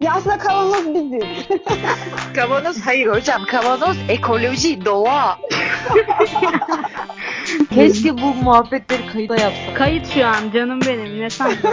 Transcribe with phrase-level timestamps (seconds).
[0.00, 1.48] Ya aslında kavanoz biziz.
[2.34, 3.44] Kavanoz hayır hocam.
[3.44, 5.38] Kavanoz ekoloji, doğa.
[7.74, 9.76] Keşke bu muhabbetleri kayıda yapsak.
[9.76, 11.20] Kayıt şu an canım benim.
[11.20, 11.56] Ne sandın?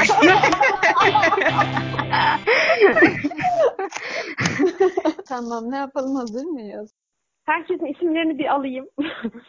[5.28, 6.94] tamam ne yapalım hazır mıyız?
[7.46, 8.88] Herkesin isimlerini bir alayım.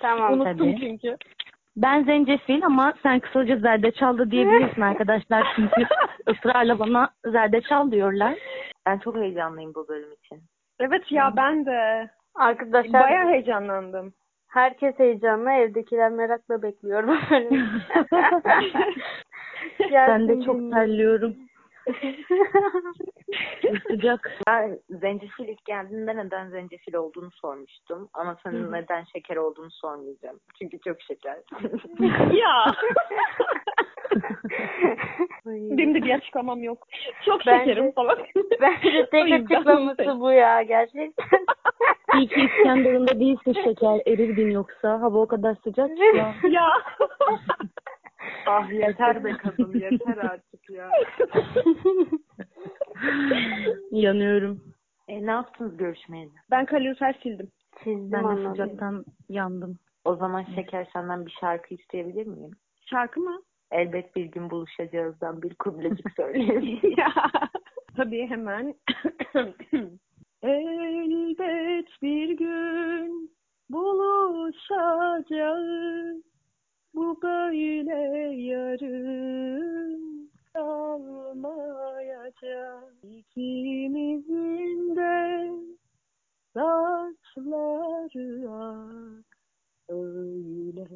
[0.00, 0.32] tamam.
[0.32, 0.76] Unuttum tabii.
[0.80, 1.16] çünkü.
[1.76, 5.46] Ben zencefil ama sen kısaca zerdeçal da diyebilirsin arkadaşlar.
[5.56, 5.86] Çünkü
[6.30, 8.34] ısrarla bana zerdeçal diyorlar.
[8.86, 10.42] Ben çok heyecanlıyım bu bölüm için.
[10.80, 12.10] Evet ya ben de.
[12.34, 14.12] Arkadaşlar Bayağı heyecanlandım.
[14.48, 17.68] herkes heyecanla evdekiler merakla bekliyor bu bölümü.
[19.92, 21.36] Ben de çok terliyorum.
[23.88, 24.32] Sıcak.
[24.46, 28.08] Ben zencefil ilk geldiğinde neden zencefil olduğunu sormuştum.
[28.14, 30.40] Ama senin neden şeker olduğunu sormayacağım.
[30.58, 31.38] Çünkü çok şeker.
[32.32, 32.72] ya.
[35.46, 36.86] Benim de bir açıklamam yok.
[37.24, 38.18] Çok Bence- şekerim falan.
[38.60, 41.14] Bence tek açıklaması bu ya gerçekten.
[42.18, 44.00] İyi ki İskenderun'da değilsin şeker.
[44.06, 45.00] Erirdin yoksa.
[45.00, 46.34] Hava o kadar sıcak ki ya.
[46.50, 46.68] ya.
[48.46, 50.90] ah yeter be kadın yeter artık ya.
[53.90, 54.60] Yanıyorum.
[55.08, 56.30] E, ne yaptınız görüşmeyeli?
[56.50, 57.50] Ben kalorifer sildim.
[57.84, 58.50] Çizdim Ben de anladım.
[58.50, 59.78] sıcaktan yandım.
[60.04, 62.50] O zaman Şeker senden bir şarkı isteyebilir miyim?
[62.90, 63.42] Şarkı mı?
[63.70, 66.94] Elbet bir gün buluşacağızdan bir kublecik söyleyeyim.
[66.98, 67.12] ya.
[67.96, 68.74] Tabii hemen.
[70.42, 73.30] Elbet bir gün
[73.70, 75.26] buluşacağız.
[76.94, 77.96] Bu böyle
[78.42, 82.04] yarın kalmayacak.
[83.02, 85.50] İkimizin de
[86.54, 89.24] saçları ak.
[89.88, 90.86] Öyle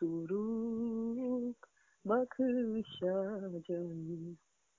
[0.00, 1.56] durup
[2.10, 3.68] bakışacağız.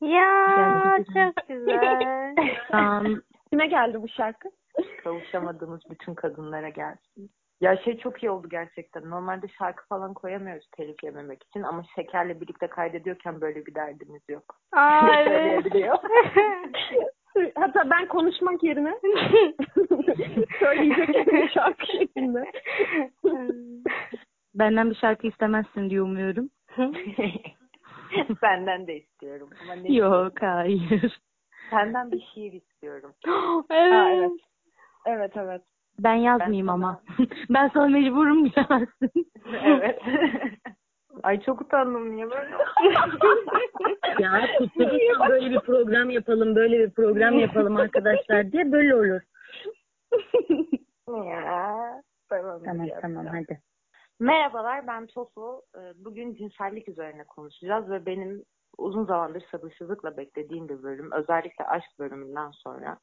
[0.01, 2.35] Ya çok güzel.
[3.49, 4.49] Kime geldi bu şarkı?
[5.03, 7.31] kavuşamadığımız bütün kadınlara gelsin.
[7.61, 9.09] Ya şey çok iyi oldu gerçekten.
[9.09, 14.57] Normalde şarkı falan koyamıyoruz telif yememek için ama şekerle birlikte kaydediyorken böyle bir derdimiz yok.
[14.72, 15.66] Aa evet.
[17.56, 19.00] Hatta ben konuşmak yerine
[20.59, 22.51] söyleyecek şarkı şeklinde.
[24.56, 26.50] Benden bir şarkı istemezsin diye umuyorum.
[28.41, 29.49] Senden de istiyorum.
[29.63, 31.19] Ama ne Yok hayır.
[31.69, 33.13] Senden bir şiir istiyorum.
[33.69, 33.93] evet.
[33.93, 34.31] Ha, evet.
[35.05, 35.61] Evet evet.
[35.99, 37.01] Ben yazmayayım Ben ama.
[37.49, 39.11] ben sana mecburum bilemezsin.
[39.65, 39.99] Evet.
[41.23, 42.49] Ay çok utandım niye böyle
[44.19, 49.21] Ya tutturursan böyle bir program yapalım, böyle bir program yapalım arkadaşlar diye böyle olur.
[51.25, 52.01] ya.
[52.29, 52.61] Tamam.
[52.65, 53.59] Tamam tamam hadi.
[54.21, 55.61] Merhabalar ben Tofu.
[55.75, 58.43] Ee, Bugün cinsellik üzerine konuşacağız ve benim
[58.77, 61.11] uzun zamandır sabırsızlıkla beklediğim bir bölüm.
[61.11, 62.97] Özellikle aşk bölümünden sonra.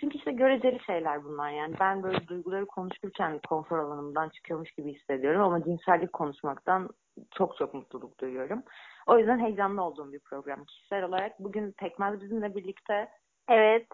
[0.00, 1.74] Çünkü işte göreceli şeyler bunlar yani.
[1.80, 6.88] Ben böyle duyguları konuşurken konfor alanımdan çıkıyormuş gibi hissediyorum ama cinsellik konuşmaktan
[7.34, 8.62] çok çok mutluluk duyuyorum.
[9.06, 11.40] O yüzden heyecanlı olduğum bir program kişisel olarak.
[11.40, 13.08] Bugün Pekmez bizimle birlikte.
[13.48, 13.86] Evet.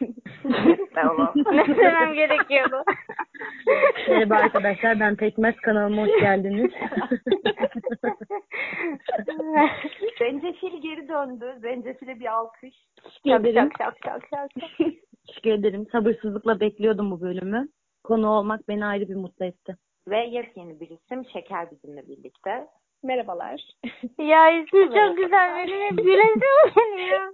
[0.94, 1.32] Tamam.
[1.52, 2.76] ne demem gerekiyordu?
[4.08, 6.72] Merhaba arkadaşlar ben Pekmez kanalıma hoş geldiniz.
[10.18, 11.58] Zencefil geri döndü.
[11.60, 12.74] Zencefile bir alkış.
[13.04, 13.70] Teşekkür ederim.
[13.78, 14.50] şak şak şak.
[15.26, 15.86] Teşekkür ederim.
[15.92, 17.68] Sabırsızlıkla bekliyordum bu bölümü.
[18.04, 19.76] Konu olmak beni ayrı bir mutlu etti.
[20.08, 22.66] Ve yepyeni bir isim Şeker bizimle birlikte.
[23.02, 23.60] Merhabalar.
[24.18, 26.40] ya ismi çok güzel benim hep gülesim
[26.74, 27.32] geliyor.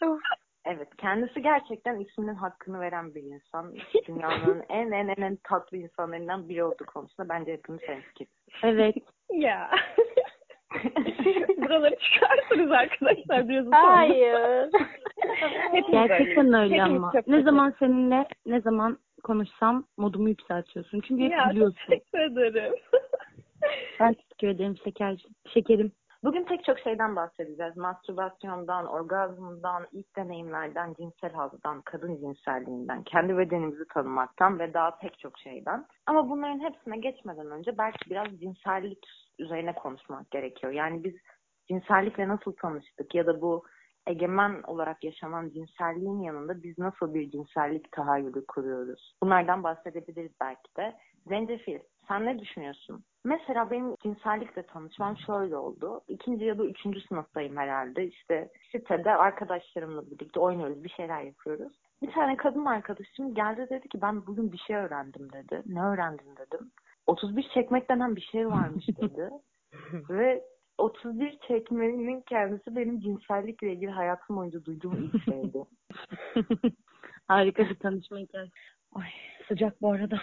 [0.64, 3.74] Evet, kendisi gerçekten isminin hakkını veren bir insan.
[4.08, 8.32] Dünyanın en en en en tatlı insanlarından biri olduğu konusunda bence hepimiz hemfikiriz.
[8.62, 8.96] Evet.
[9.30, 9.70] ya.
[11.56, 13.88] Buraları çıkarsınız arkadaşlar biraz utandım.
[13.90, 14.70] Hayır.
[15.90, 17.12] Gerçekten öyle ama.
[17.26, 21.00] Ne zaman seninle ne zaman konuşsam modumu yükseltiyorsun.
[21.00, 21.76] Çünkü hep Ya gülüyorsun.
[21.88, 22.74] teşekkür ederim.
[24.00, 25.24] Ben teşekkür ederim şeker,
[25.54, 25.92] şekerim.
[26.24, 27.76] Bugün pek çok şeyden bahsedeceğiz.
[27.76, 35.38] Mastürbasyondan, orgazmdan, ilk deneyimlerden, cinsel hazdan, kadın cinselliğinden, kendi bedenimizi tanımaktan ve daha pek çok
[35.38, 35.86] şeyden.
[36.06, 39.06] Ama bunların hepsine geçmeden önce belki biraz cinsellik
[39.38, 40.72] üzerine konuşmak gerekiyor.
[40.72, 41.14] Yani biz
[41.68, 43.64] cinsellikle nasıl tanıştık ya da bu
[44.06, 49.14] egemen olarak yaşanan cinselliğin yanında biz nasıl bir cinsellik tahayyülü kuruyoruz?
[49.22, 50.96] Bunlardan bahsedebiliriz belki de.
[51.26, 51.78] Zencefil,
[52.08, 53.04] sen ne düşünüyorsun?
[53.24, 56.00] Mesela benim cinsellikle tanışmam şöyle oldu.
[56.08, 58.06] İkinci ya da üçüncü sınıftayım herhalde.
[58.06, 61.72] İşte sitede arkadaşlarımla birlikte oynuyoruz, bir şeyler yapıyoruz.
[62.02, 65.62] Bir tane kadın arkadaşım geldi dedi ki ben bugün bir şey öğrendim dedi.
[65.66, 66.70] Ne öğrendin dedim.
[67.06, 69.30] 31 çekmek denen bir şey varmış dedi.
[70.10, 70.44] Ve
[70.78, 75.64] 31 çekmenin kendisi benim cinsellikle ilgili hayatım boyunca duyduğum ilk şeydi.
[77.28, 78.52] Harika bir tanışma hikayesi.
[78.92, 79.08] Ay
[79.48, 80.20] sıcak bu arada.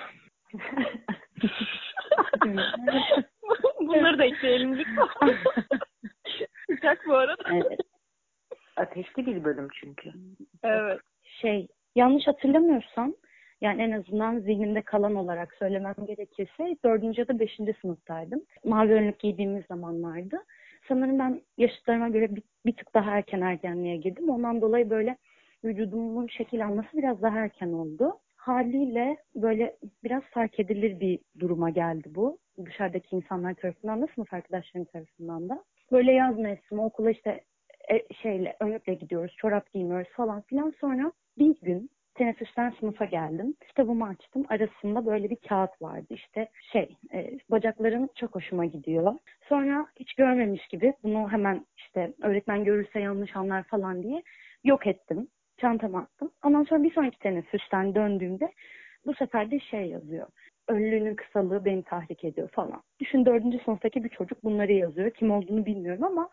[3.79, 5.07] Bunları da ekleyelim lütfen.
[6.69, 7.43] Sıcak bu arada.
[7.51, 7.79] evet.
[8.75, 10.11] Ateşli bir bölüm çünkü.
[10.63, 10.99] Evet.
[11.23, 13.13] Şey yanlış hatırlamıyorsam
[13.61, 18.41] yani en azından zihnimde kalan olarak söylemem gerekirse dördüncü ya da beşinci sınıftaydım.
[18.63, 20.37] Mavi önlük giydiğimiz zamanlardı.
[20.87, 24.29] Sanırım ben yaşıtlarıma göre bir, bir tık daha erken ergenliğe girdim.
[24.29, 25.17] Ondan dolayı böyle
[25.63, 28.19] vücudumun şekil alması biraz daha erken oldu.
[28.45, 32.37] Haliyle böyle biraz fark edilir bir duruma geldi bu.
[32.65, 35.63] Dışarıdaki insanlar tarafından da sınıf arkadaşlarım tarafından da.
[35.91, 37.43] Böyle yaz mevsimi okula işte
[37.91, 40.73] e, şeyle önlükle gidiyoruz, çorap giymiyoruz falan filan.
[40.81, 43.55] Sonra bir gün teneffüsten sınıfa geldim.
[43.67, 44.45] Kitabımı açtım.
[44.49, 46.07] Arasında böyle bir kağıt vardı.
[46.09, 49.13] İşte şey, e, bacaklarım çok hoşuma gidiyor.
[49.49, 54.23] Sonra hiç görmemiş gibi bunu hemen işte öğretmen görürse yanlış anlar falan diye
[54.63, 55.27] yok ettim.
[55.57, 56.31] Çantama attım.
[56.43, 58.51] Ondan sonra bir sonraki teneffüsten döndüğümde
[59.05, 60.27] bu sefer de şey yazıyor.
[60.67, 62.83] Önlüğünün kısalığı beni tahrik ediyor falan.
[62.99, 65.11] Düşün dördüncü sınıftaki bir çocuk bunları yazıyor.
[65.11, 66.29] Kim olduğunu bilmiyorum ama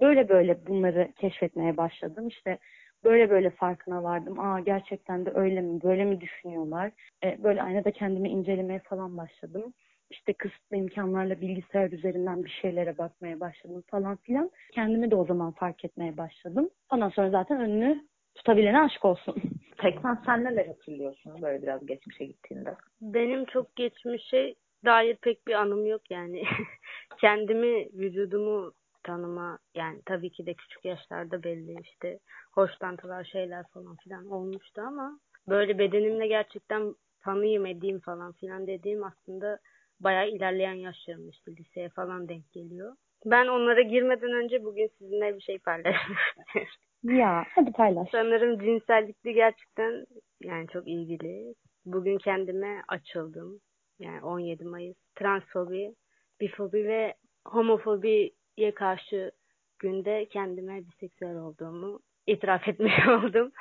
[0.00, 2.28] böyle böyle bunları keşfetmeye başladım.
[2.28, 2.58] İşte
[3.04, 4.40] böyle böyle farkına vardım.
[4.40, 5.82] Aa gerçekten de öyle mi?
[5.82, 6.90] Böyle mi düşünüyorlar?
[7.24, 9.74] E, böyle aynada kendimi incelemeye falan başladım.
[10.10, 14.50] İşte kısıtlı imkanlarla bilgisayar üzerinden bir şeylere bakmaya başladım falan filan.
[14.72, 16.70] Kendimi de o zaman fark etmeye başladım.
[16.92, 18.04] Ondan sonra zaten önünü
[18.38, 19.34] tutabilene aşk olsun.
[19.78, 22.76] Tekman sen neler hatırlıyorsun böyle biraz geçmişe gittiğinde?
[23.00, 24.54] Benim çok geçmişe
[24.84, 26.42] dair pek bir anım yok yani.
[27.20, 32.18] Kendimi, vücudumu tanıma yani tabii ki de küçük yaşlarda belli işte
[32.52, 35.18] hoşlantılar şeyler falan filan olmuştu ama
[35.48, 39.58] böyle bedenimle gerçekten tanıyım edeyim falan filan dediğim aslında
[40.00, 42.96] bayağı ilerleyen yaşlarım işte liseye falan denk geliyor.
[43.24, 46.87] Ben onlara girmeden önce bugün sizinle bir şey paylaşmak istiyorum.
[47.02, 48.08] Ya hadi paylaş.
[48.12, 50.06] Sanırım cinsellikli gerçekten
[50.42, 51.54] yani çok ilgili.
[51.84, 53.60] Bugün kendime açıldım.
[53.98, 55.94] Yani 17 Mayıs transfobi,
[56.40, 57.14] bifobi ve
[57.46, 59.32] homofobiye karşı
[59.78, 63.52] günde kendime biseksüel olduğumu itiraf etmiş oldum.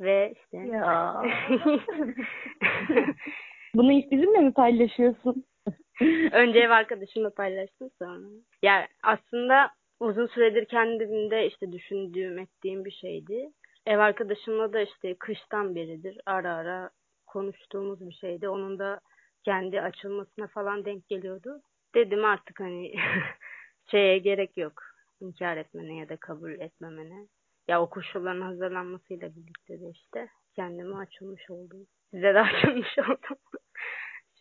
[0.00, 1.22] Ve işte Ya.
[3.74, 5.44] Bunu ilk bizimle mi paylaşıyorsun?
[6.32, 8.26] önce ev arkadaşımla paylaştım sonra.
[8.62, 9.70] Yani aslında
[10.00, 13.50] uzun süredir kendimde işte düşündüğüm, ettiğim bir şeydi.
[13.86, 16.90] Ev arkadaşımla da işte kıştan beridir ara ara
[17.26, 18.48] konuştuğumuz bir şeydi.
[18.48, 19.00] Onun da
[19.44, 21.62] kendi açılmasına falan denk geliyordu.
[21.94, 22.94] Dedim artık hani
[23.90, 24.82] şeye gerek yok.
[25.20, 27.26] İnkar etmene ya da kabul etmemene.
[27.68, 31.86] Ya o koşulların hazırlanmasıyla birlikte de işte kendime açılmış oldum.
[32.10, 33.38] Size de açılmış oldum.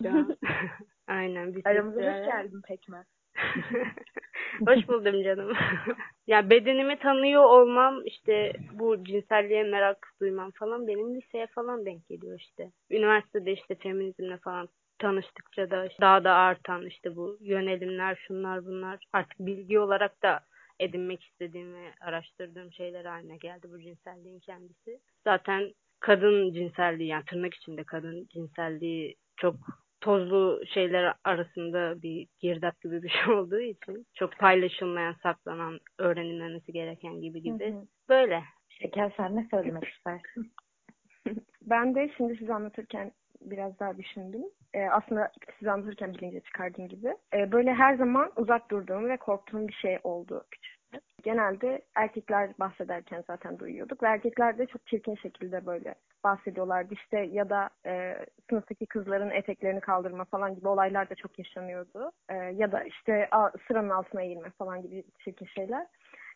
[0.02, 0.38] Şu an.
[1.08, 1.56] Aynen.
[1.56, 3.06] Bir Aramıza hoş geldin Pekmez.
[4.68, 5.54] Hoş buldum canım.
[6.28, 12.40] ya bedenimi tanıyor olmam işte bu cinselliğe merak duymam falan benim liseye falan denk geliyor
[12.40, 12.72] işte.
[12.92, 14.70] Üniversitede işte feminizmle falan
[15.00, 20.40] tanıştıkça da işte daha da artan işte bu yönelimler şunlar bunlar artık bilgi olarak da
[20.80, 25.00] edinmek istediğim ve araştırdığım şeyler haline geldi bu cinselliğin kendisi.
[25.24, 29.56] Zaten kadın cinselliği yani tırnak içinde kadın cinselliği çok
[30.02, 37.22] tozlu şeyler arasında bir girdap gibi bir şey olduğu için çok paylaşılmayan, saklanan, öğrenilmemesi gereken
[37.22, 37.76] gibi gibi.
[38.10, 38.44] Böyle.
[38.70, 40.52] Şeker sen ne söylemek istersin?
[41.62, 44.42] Ben de şimdi size anlatırken biraz daha düşündüm.
[44.74, 47.16] Ee, aslında size anlatırken bilince çıkardığım gibi.
[47.34, 51.02] Ee, böyle her zaman uzak durduğum ve korktuğum bir şey oldu küçükken.
[51.24, 56.94] Genelde erkekler bahsederken zaten duyuyorduk ve erkekler de çok çirkin şekilde böyle bahsediyorlardı.
[56.94, 58.16] İşte ya da e,
[58.50, 62.12] sınıftaki kızların eteklerini kaldırma falan gibi olaylar da çok yaşanıyordu.
[62.30, 65.88] E, ya da işte a, sıranın altına eğilme falan gibi çirkin şeyler.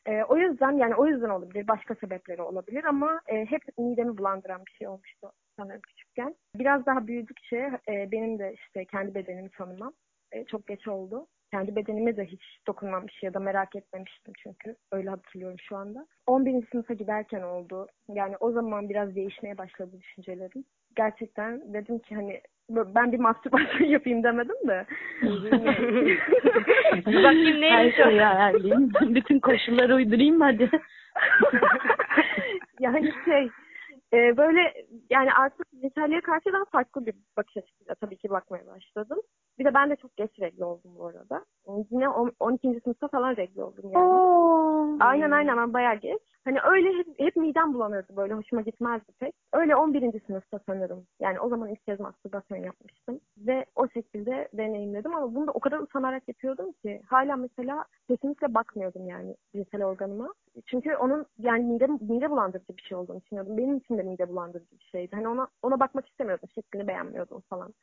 [0.06, 1.68] E, o yüzden yani o yüzden olabilir.
[1.68, 6.36] Başka sebepleri olabilir ama e, hep midemi bulandıran bir şey olmuştu sanırım küçükken.
[6.56, 9.94] Biraz daha büyüdükçe e, benim de işte kendi bedenimi tanımam
[10.34, 11.28] e, çok geç oldu.
[11.52, 14.76] Kendi bedenime de hiç dokunmamış ya da merak etmemiştim çünkü.
[14.92, 16.08] Öyle hatırlıyorum şu anda.
[16.28, 16.68] 11.
[16.72, 17.88] sınıfa giderken oldu.
[18.10, 20.66] Yani o zaman biraz değişmeye başladı düşüncelerim.
[20.96, 24.86] Gerçekten dedim ki hani ben bir mastürbasyon yapayım demedim de.
[27.06, 28.04] Bakayım Her neymiş o?
[28.04, 28.92] şeyi ayarlayayım.
[29.02, 30.70] Bütün koşulları uydurayım hadi?
[32.80, 33.50] yani şey
[34.14, 34.74] e, böyle
[35.10, 39.20] yani artık cinselliğe karşı daha farklı bir bakış açısıyla tabii ki bakmaya başladım.
[39.60, 41.46] Bir de ben de çok geç regl oldum bu arada.
[41.92, 42.82] Yine on- 12.
[42.84, 44.06] sınıfta falan regl oldum yani.
[44.06, 44.98] Oo.
[45.00, 46.22] Aynen aynen ben bayağı geç.
[46.46, 49.36] Hani öyle hep, hep midem bulanırdı böyle hoşuma gitmezdi pek.
[49.54, 50.20] Öyle 11.
[50.28, 51.06] sınıfta sanırım.
[51.20, 53.20] Yani o zaman ilk kez mastürbasyon yapmıştım.
[53.38, 58.54] Ve o şekilde deneyimledim ama bunu da o kadar utanarak yapıyordum ki hala mesela kesinlikle
[58.54, 60.34] bakmıyordum yani cinsel organıma.
[60.66, 63.58] Çünkü onun yani mide, mide bulandırıcı bir şey olduğunu düşünüyordum.
[63.58, 65.16] Benim için de mide bulandırıcı bir şeydi.
[65.16, 66.50] Hani ona ona bakmak istemiyordum.
[66.56, 67.74] Şeklini beğenmiyordum falan.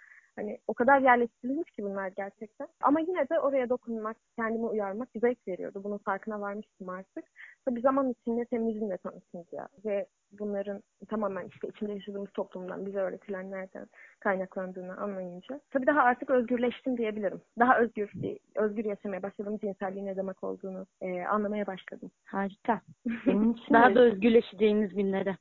[0.41, 2.69] Hani o kadar yerleştirilmiş ki bunlar gerçekten.
[2.83, 5.85] Ama yine de oraya dokunmak, kendimi uyarmak zevk veriyordu.
[5.85, 7.25] Bunun farkına varmıştım artık.
[7.65, 10.07] Tabii zaman içinde feminizmle tanışınca ve
[10.39, 13.87] bunların tamamen işte içinde yaşadığımız toplumdan, bize öğretilenlerden
[14.21, 15.61] kaynaklandığını anlayınca.
[15.71, 17.41] Tabii daha artık özgürleştim diyebilirim.
[17.59, 18.13] Daha özgür,
[18.55, 19.59] özgür yaşamaya başladım.
[19.59, 22.11] Cinselliğin ne demek olduğunu e, anlamaya başladım.
[22.25, 22.81] Harika.
[23.27, 25.37] Benim için Daha da özgürleşeceğiniz günlere.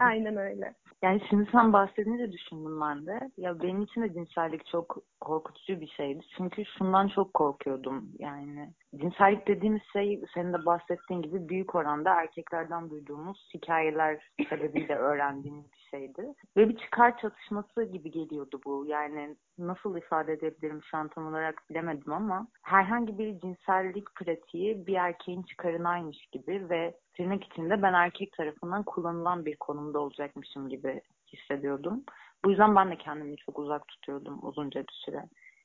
[0.00, 0.74] Aynen öyle.
[1.02, 3.30] Yani şimdi sen bahsedince düşündüm ben de.
[3.36, 6.20] Ya benim için de cinsellik çok korkutucu bir şeydi.
[6.36, 8.08] Çünkü şundan çok korkuyordum.
[8.18, 15.64] Yani cinsellik dediğimiz şey senin de bahsettiğin gibi büyük oranda erkeklerden duyduğumuz hikayeler sebebiyle öğrendiğimiz
[15.72, 16.34] bir şeydi.
[16.56, 18.86] Ve bir çıkar çatışması gibi geliyordu bu.
[18.86, 24.94] Yani nasıl ifade edebilirim şu an tam olarak bilemedim ama herhangi bir cinsellik pratiği bir
[24.94, 31.00] erkeğin çıkarınaymış gibi ve tırnak içinde ben erkek tarafından kullanılan bir konumda olacakmışım gibi
[31.32, 32.04] hissediyordum.
[32.44, 35.24] Bu yüzden ben de kendimi çok uzak tutuyordum uzunca bir süre.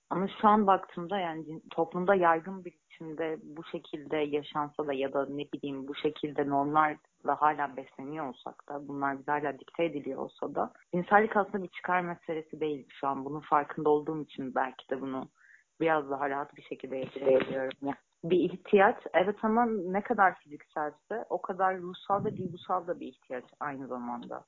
[0.09, 5.25] Ama şu an baktığımda yani toplumda yaygın bir biçimde bu şekilde yaşansa da ya da
[5.29, 10.55] ne bileyim bu şekilde normlarla hala besleniyor olsak da bunlar bize hala dikte ediliyor olsa
[10.55, 13.25] da cinsellik aslında bir çıkar meselesi değil şu an.
[13.25, 15.29] Bunun farkında olduğum için belki de bunu
[15.79, 17.93] biraz daha rahat bir şekilde yaşayabiliyorum.
[18.23, 23.45] Bir ihtiyaç evet ama ne kadar fizikselse o kadar ruhsal ve duygusal da bir ihtiyaç
[23.59, 24.45] aynı zamanda.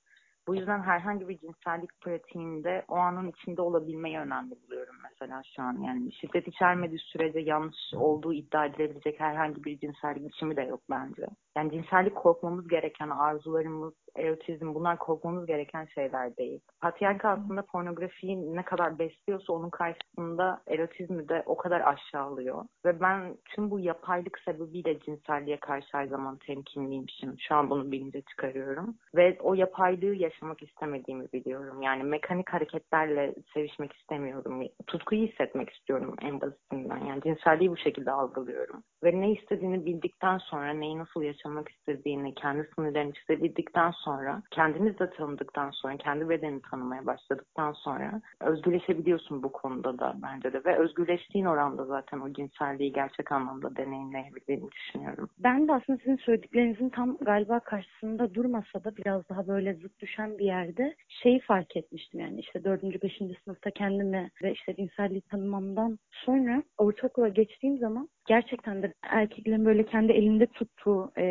[0.48, 5.82] Bu yüzden herhangi bir cinsellik pratiğinde o anın içinde olabilmeyi önemli buluyorum mesela şu an.
[5.82, 11.28] Yani şiddet içermediği sürece yanlış olduğu iddia edilebilecek herhangi bir cinsellik biçimi de yok bence.
[11.58, 16.60] Yani cinsellik korkmamız gereken arzularımız, erotizm bunlar korkmamız gereken şeyler değil.
[16.82, 22.66] Patriarka aslında pornografiyi ne kadar besliyorsa onun karşısında erotizmi de o kadar aşağılıyor.
[22.86, 27.36] Ve ben tüm bu yapaylık sebebiyle cinselliğe karşı her zaman temkinliymişim.
[27.40, 28.96] Şu an bunu bilince çıkarıyorum.
[29.16, 31.82] Ve o yapaylığı yaşamak istemediğimi biliyorum.
[31.82, 34.64] Yani mekanik hareketlerle sevişmek istemiyorum.
[34.88, 37.06] Tutkuyu hissetmek istiyorum en basitinden.
[37.06, 38.84] Yani cinselliği bu şekilde algılıyorum.
[39.04, 45.10] Ve ne istediğini bildikten sonra, neyi nasıl yaşamak istediğini, kendi sınırlarını çizebildikten sonra, kendiniz de
[45.10, 50.66] tanıdıktan sonra, kendi bedenini tanımaya başladıktan sonra özgürleşebiliyorsun bu konuda da bence de.
[50.66, 55.30] Ve özgürleştiğin oranda zaten o cinselliği gerçek anlamda deneyimleyebildiğini düşünüyorum.
[55.40, 60.38] Ben de aslında sizin söylediklerinizin tam galiba karşısında durmasa da biraz daha böyle zıt düşen
[60.38, 66.00] bir yerde şeyi fark etmiştim yani işte dördüncü, beşinci sınıfta kendimi ve işte cinselliği tanımamdan
[66.12, 71.24] sonra ortaokula geçtiğim zaman gerçekten de erkeklerin böyle kendi elinde tuttuğu e,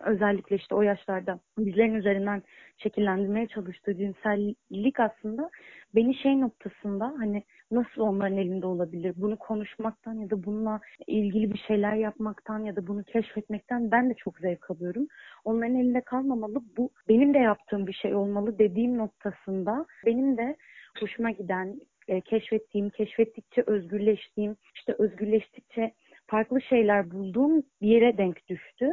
[0.00, 2.42] özellikle işte o yaşlarda bizlerin üzerinden
[2.76, 5.50] şekillendirmeye çalıştığı cinsellik aslında
[5.94, 9.14] beni şey noktasında hani nasıl onların elinde olabilir?
[9.16, 14.14] Bunu konuşmaktan ya da bununla ilgili bir şeyler yapmaktan ya da bunu keşfetmekten ben de
[14.14, 15.06] çok zevk alıyorum.
[15.44, 16.62] Onların elinde kalmamalı.
[16.76, 20.56] Bu benim de yaptığım bir şey olmalı dediğim noktasında benim de
[21.00, 25.92] hoşuma giden, e, keşfettiğim, keşfettikçe özgürleştiğim, işte özgürleştikçe
[26.26, 28.90] farklı şeyler bulduğum bir yere denk düştü.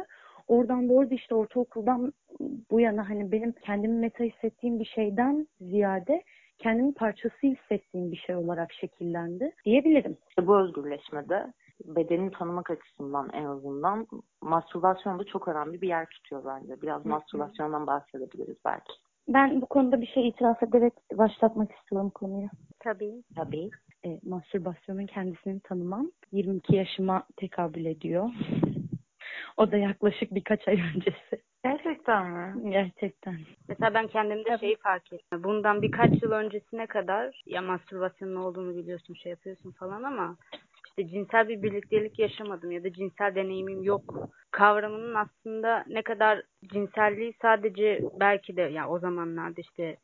[0.48, 2.12] Oradan doğru da işte ortaokuldan
[2.70, 6.22] bu yana hani benim kendimi meta hissettiğim bir şeyden ziyade
[6.58, 10.16] kendimi parçası hissettiğim bir şey olarak şekillendi diyebilirim.
[10.28, 11.52] İşte bu özgürleşmede
[11.84, 14.06] bedenini tanımak açısından en azından
[14.42, 16.82] mastürbasyon da çok önemli bir yer tutuyor bence.
[16.82, 18.92] Biraz mastürbasyondan bahsedebiliriz belki.
[19.28, 22.48] Ben bu konuda bir şey itiraf ederek başlatmak istiyorum konuyu.
[22.80, 23.22] Tabii.
[23.36, 23.70] Tabii.
[24.04, 28.30] E, mastürbasyonun kendisini tanımam 22 yaşıma tekabül ediyor.
[29.56, 31.42] O da yaklaşık birkaç ay öncesi.
[31.64, 32.70] Gerçekten mi?
[32.70, 33.38] Gerçekten.
[33.68, 35.44] Mesela ben kendimde şeyi fark ettim.
[35.44, 40.36] Bundan birkaç yıl öncesine kadar ya mastürbasyonun ne olduğunu biliyorsun şey yapıyorsun falan ama
[40.86, 46.42] işte cinsel bir birliktelik yaşamadım ya da cinsel deneyimim yok kavramının aslında ne kadar
[46.72, 49.96] cinselliği sadece belki de ya o zamanlarda işte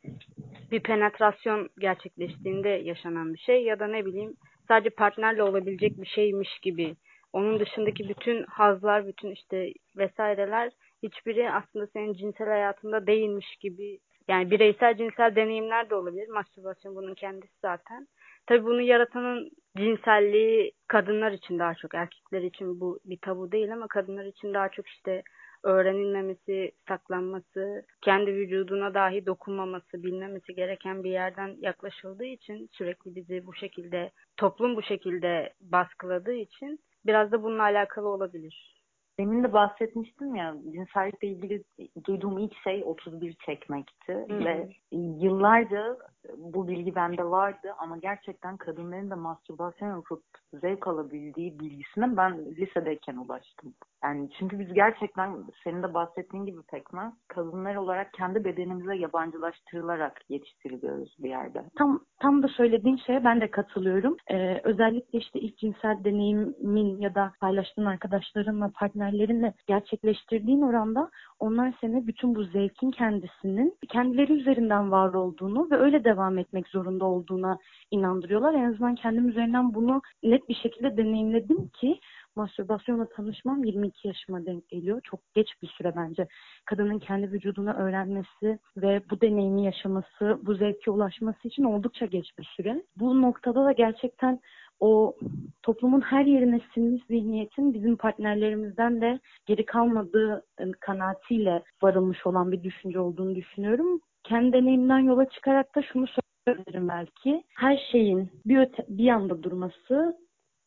[0.71, 4.37] bir penetrasyon gerçekleştiğinde yaşanan bir şey ya da ne bileyim
[4.69, 6.97] sadece partnerle olabilecek bir şeymiş gibi.
[7.33, 13.99] Onun dışındaki bütün hazlar, bütün işte vesaireler hiçbiri aslında senin cinsel hayatında değilmiş gibi.
[14.29, 16.29] Yani bireysel cinsel deneyimler de olabilir.
[16.29, 18.09] Mastürbasyon bunun kendisi zaten.
[18.47, 23.89] Tabii bunu yaratanın cinselliği kadınlar için daha çok, erkekler için bu bir tabu değil ama
[23.89, 25.23] kadınlar için daha çok işte
[25.63, 33.55] öğrenilmemesi, saklanması, kendi vücuduna dahi dokunmaması, bilmemesi gereken bir yerden yaklaşıldığı için sürekli bizi bu
[33.55, 38.79] şekilde, toplum bu şekilde baskıladığı için biraz da bununla alakalı olabilir.
[39.19, 41.65] Demin de bahsetmiştim ya cinsellikle ilgili
[42.05, 44.45] duyduğum ilk şey 31 çekmekti Hı hı.
[44.45, 45.97] ve yıllarca
[46.37, 50.23] bu bilgi bende vardı ama gerçekten kadınların da mastürbasyon yapıp
[50.55, 53.75] zevk alabildiği bilgisine ben lisedeyken ulaştım.
[54.05, 61.17] Yani çünkü biz gerçekten senin de bahsettiğin gibi Pekmez kadınlar olarak kendi bedenimize yabancılaştırılarak yetiştiriliyoruz
[61.19, 61.65] bir yerde.
[61.79, 64.17] Tam tam da söylediğin şeye ben de katılıyorum.
[64.31, 72.07] Ee, özellikle işte ilk cinsel deneyimin ya da paylaştığın arkadaşlarınla, partnerlerinle gerçekleştirdiğin oranda onlar seni
[72.07, 77.59] bütün bu zevkin kendisinin kendileri üzerinden var olduğunu ve öyle devam etmek zorunda olduğuna
[77.91, 78.55] inandırıyorlar.
[78.55, 82.01] En azından kendim üzerinden bunu net bir şekilde deneyimledim ki
[82.39, 85.01] mastürbasyonla tanışmam 22 yaşıma denk geliyor.
[85.05, 86.29] Çok geç bir süre bence.
[86.65, 92.45] Kadının kendi vücudunu öğrenmesi ve bu deneyimi yaşaması, bu zevke ulaşması için oldukça geç bir
[92.45, 92.83] süre.
[92.97, 94.41] Bu noktada da gerçekten
[94.81, 95.17] o
[95.63, 100.45] toplumun her yerine sinmiş zihniyetin bizim partnerlerimizden de geri kalmadığı
[100.81, 104.01] kanaatiyle varılmış olan bir düşünce olduğunu düşünüyorum.
[104.25, 106.07] Kendi deneyimden yola çıkarak da şunu
[106.47, 107.45] söylerim belki.
[107.57, 110.17] Her şeyin bir, öte, bir yanda durması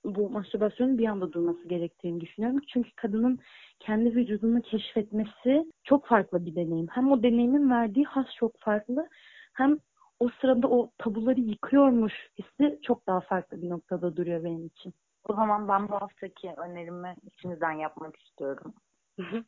[0.06, 2.60] bu mastürbasyonun bir anda durması gerektiğini düşünüyorum.
[2.74, 3.40] Çünkü kadının
[3.80, 6.88] kendi vücudunu keşfetmesi çok farklı bir deneyim.
[6.92, 9.08] Hem o deneyimin verdiği has çok farklı
[9.54, 9.78] hem
[10.20, 14.94] o sırada o tabuları yıkıyormuş hissi çok daha farklı bir noktada duruyor benim için.
[15.30, 18.74] O zaman ben bu haftaki önerimi içinizden yapmak istiyorum.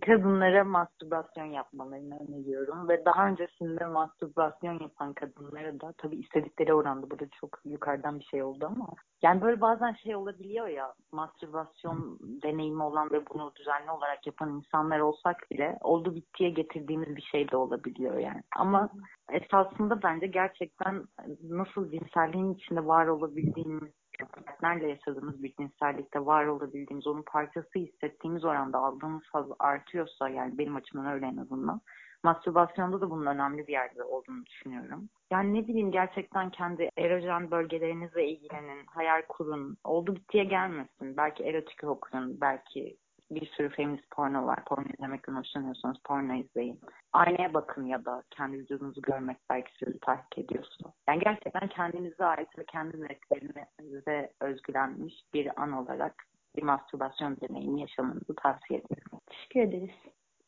[0.00, 2.88] kadınlara mastürbasyon yapmalarını öneriyorum.
[2.88, 8.42] Ve daha öncesinde mastürbasyon yapan kadınlara da tabii istedikleri oranda burada çok yukarıdan bir şey
[8.42, 8.88] oldu ama.
[9.22, 14.98] Yani böyle bazen şey olabiliyor ya mastürbasyon deneyimi olan ve bunu düzenli olarak yapan insanlar
[14.98, 18.42] olsak bile oldu bittiye getirdiğimiz bir şey de olabiliyor yani.
[18.56, 18.88] Ama
[19.32, 21.04] esasında bence gerçekten
[21.42, 28.78] nasıl cinselliğin içinde var olabildiğimiz partnerle yaşadığımız bir cinsellikte var olabildiğimiz, onun parçası hissettiğimiz oranda
[28.78, 31.80] aldığımız haz artıyorsa yani benim açımdan öyle en azından.
[32.24, 35.08] Mastürbasyonda da bunun önemli bir yerde olduğunu düşünüyorum.
[35.30, 39.76] Yani ne bileyim gerçekten kendi erojen bölgelerinizle ilgilenin, hayal kurun.
[39.84, 41.16] Oldu bittiye gelmesin.
[41.16, 42.96] Belki erotik okuyun, belki
[43.34, 44.64] bir sürü feminist porno var.
[44.64, 46.80] Porno izlemekten hoşlanıyorsanız porno izleyin.
[47.12, 50.92] Aynaya bakın ya da kendi vücudunuzu görmek belki sizi tahrik ediyorsa.
[51.08, 56.14] Yani gerçekten kendinize ait ve kendi zevklerinize özgülenmiş bir an olarak
[56.56, 59.20] bir mastürbasyon deneyimi yaşamanızı tavsiye ederim.
[59.26, 59.96] Teşekkür ederiz.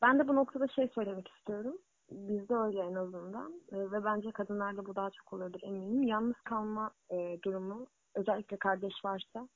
[0.02, 1.78] Ben de bu noktada şey söylemek istiyorum.
[2.10, 6.02] Bizde öyle en azından e, ve bence kadınlarda bu daha çok oluyordur eminim.
[6.02, 9.48] Yalnız kalma e, durumu özellikle kardeş varsa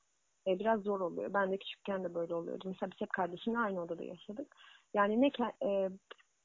[0.49, 1.33] e, biraz zor oluyor.
[1.33, 2.63] Ben de küçükken de böyle oluyordu.
[2.67, 4.55] Mesela biz hep kardeşimle aynı odada yaşadık.
[4.93, 5.31] Yani ne
[5.63, 5.89] e,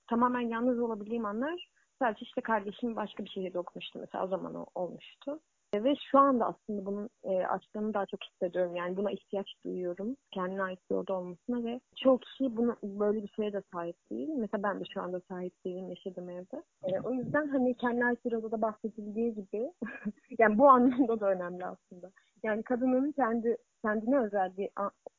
[0.09, 4.67] tamamen yalnız olabildiğim anlar sadece işte kardeşim başka bir şehirde okumuştu mesela o zaman o,
[4.75, 5.41] olmuştu.
[5.75, 8.77] E, ve şu anda aslında bunun e, açtığını daha çok hissediyorum.
[8.77, 10.17] Yani buna ihtiyaç duyuyorum.
[10.31, 14.29] Kendine ait bir oda olmasına ve çok kişi bunu böyle bir şeye de sahip değil.
[14.37, 16.63] Mesela ben de şu anda sahip değilim yaşadığım evde.
[16.85, 19.73] E, o yüzden hani kendine ait bir odada bahsedildiği gibi
[20.39, 22.11] yani bu anlamda da önemli aslında.
[22.45, 24.71] Yani kadının kendi kendine özel bir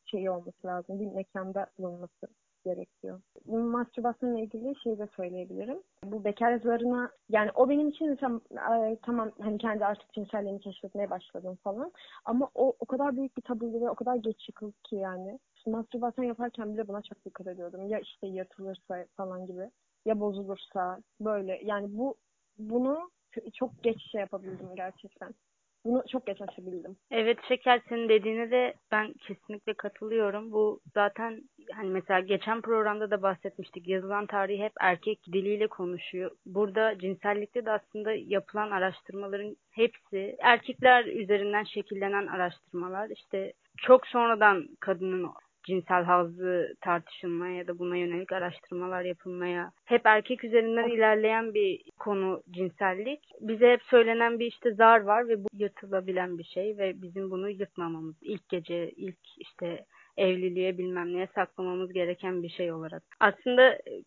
[0.05, 0.99] şeyi olması lazım.
[0.99, 2.27] Bir mekanda bulunması
[2.65, 3.21] gerekiyor.
[3.45, 5.77] Bu mastürbasyonla ilgili şey de söyleyebilirim.
[6.03, 8.39] Bu bekarlarına yani o benim için mesela
[9.01, 11.91] tamam hani kendi artık cinselliğini keşfetmeye başladım falan.
[12.25, 15.39] Ama o o kadar büyük bir tabuydu ve o kadar geç yıkıldı ki yani.
[15.67, 17.87] Mastürbasyon yaparken bile buna çok dikkat ediyordum.
[17.87, 19.69] Ya işte yatılırsa falan gibi.
[20.05, 21.61] Ya bozulursa böyle.
[21.63, 22.15] Yani bu
[22.57, 23.09] bunu
[23.53, 25.33] çok geç şey yapabildim gerçekten
[25.85, 26.97] bunu çok geç aşabildim.
[27.11, 30.51] Evet Şeker senin dediğine de ben kesinlikle katılıyorum.
[30.51, 31.41] Bu zaten
[31.73, 33.87] hani mesela geçen programda da bahsetmiştik.
[33.87, 36.31] Yazılan tarihi hep erkek diliyle konuşuyor.
[36.45, 43.09] Burada cinsellikte de aslında yapılan araştırmaların hepsi erkekler üzerinden şekillenen araştırmalar.
[43.09, 45.23] İşte çok sonradan kadının
[45.65, 52.43] cinsel hazzı tartışılmaya ya da buna yönelik araştırmalar yapılmaya hep erkek üzerinden ilerleyen bir konu
[52.51, 53.19] cinsellik.
[53.41, 57.49] Bize hep söylenen bir işte zar var ve bu yırtılabilen bir şey ve bizim bunu
[57.49, 59.85] yırtmamamız ilk gece ilk işte
[60.17, 63.03] evliliğe bilmem neye saklamamız gereken bir şey olarak.
[63.19, 64.03] Aslında e,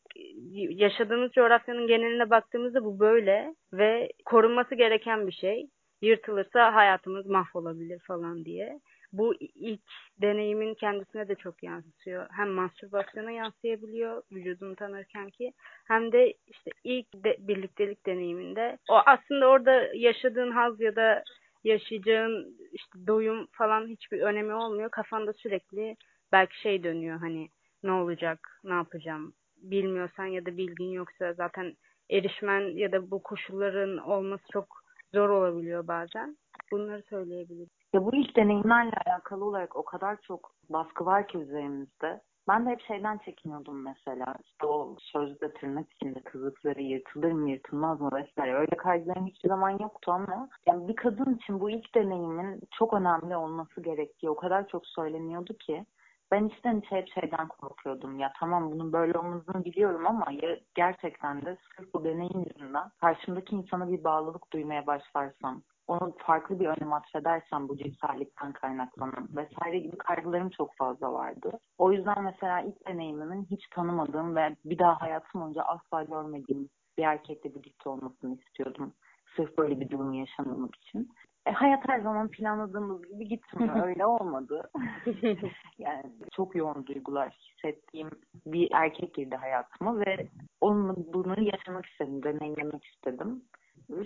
[0.54, 5.66] yaşadığımız coğrafyanın geneline baktığımızda bu böyle ve korunması gereken bir şey.
[6.02, 8.80] Yırtılırsa hayatımız mahvolabilir falan diye
[9.12, 9.80] bu ilk
[10.22, 12.26] deneyimin kendisine de çok yansıyor.
[12.30, 15.52] Hem mastürbasyona yansıyabiliyor vücudunu tanırken ki
[15.84, 21.24] hem de işte ilk de, birliktelik deneyiminde o aslında orada yaşadığın haz ya da
[21.64, 24.90] yaşayacağın işte doyum falan hiçbir önemi olmuyor.
[24.90, 25.96] Kafanda sürekli
[26.32, 27.48] belki şey dönüyor hani
[27.82, 31.76] ne olacak, ne yapacağım bilmiyorsan ya da bilgin yoksa zaten
[32.10, 34.66] erişmen ya da bu koşulların olması çok
[35.14, 36.36] zor olabiliyor bazen.
[36.72, 37.70] Bunları söyleyebilirim.
[37.92, 42.20] Ya bu ilk deneyimlerle alakalı olarak o kadar çok baskı var ki üzerimizde.
[42.48, 44.34] Ben de hep şeyden çekiniyordum mesela.
[44.44, 48.54] İşte o sözde tırnak içinde kızlıkları yırtılır mı yırtılmaz mı vesaire.
[48.54, 53.36] Öyle kaygılarım hiçbir zaman yoktu ama yani bir kadın için bu ilk deneyimin çok önemli
[53.36, 55.84] olması gerektiği o kadar çok söyleniyordu ki
[56.30, 58.18] ben içten içe hep şeyden korkuyordum.
[58.18, 63.56] Ya tamam bunun böyle olmadığını biliyorum ama ya gerçekten de sırf bu deneyim yüzünden karşımdaki
[63.56, 69.98] insana bir bağlılık duymaya başlarsam onu farklı bir önem atfedersem bu cinsellikten kaynaklanan vesaire gibi
[69.98, 71.52] kaygılarım çok fazla vardı.
[71.78, 77.02] O yüzden mesela ilk deneyimimin hiç tanımadığım ve bir daha hayatım boyunca asla görmediğim bir
[77.02, 78.92] erkekle birlikte olmasını istiyordum.
[79.36, 81.12] Sırf böyle bir durum yaşamamak için.
[81.46, 83.82] E, hayat her zaman planladığımız gibi gitmiyor.
[83.86, 84.70] Öyle olmadı.
[85.78, 88.10] yani çok yoğun duygular hissettiğim
[88.46, 90.28] bir erkek girdi hayatıma ve
[90.60, 93.42] onunla bunu yaşamak istedim, deneyimlemek istedim.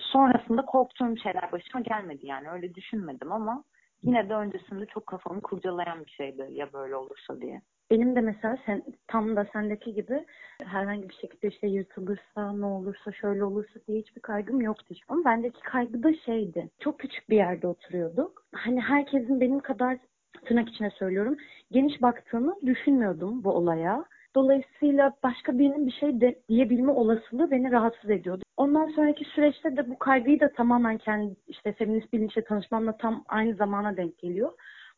[0.00, 3.64] Sonrasında korktuğum şeyler başıma gelmedi yani öyle düşünmedim ama
[4.02, 7.62] yine de öncesinde çok kafamı kurcalayan bir şeydi ya böyle olursa diye.
[7.90, 10.24] Benim de mesela sen, tam da sendeki gibi
[10.64, 14.94] herhangi bir şekilde işte yırtılırsa ne olursa şöyle olursa diye hiçbir kaygım yoktu.
[15.08, 16.70] Ama bendeki kaygı da şeydi.
[16.80, 18.44] Çok küçük bir yerde oturuyorduk.
[18.54, 19.98] Hani herkesin benim kadar
[20.44, 21.36] tırnak içine söylüyorum
[21.70, 24.04] geniş baktığını düşünmüyordum bu olaya.
[24.34, 28.42] Dolayısıyla başka birinin bir şey de diyebilme olasılığı beni rahatsız ediyordu.
[28.56, 33.54] Ondan sonraki süreçte de bu kaygıyı da tamamen kendi işte feminist bilinçle tanışmamla tam aynı
[33.54, 34.52] zamana denk geliyor.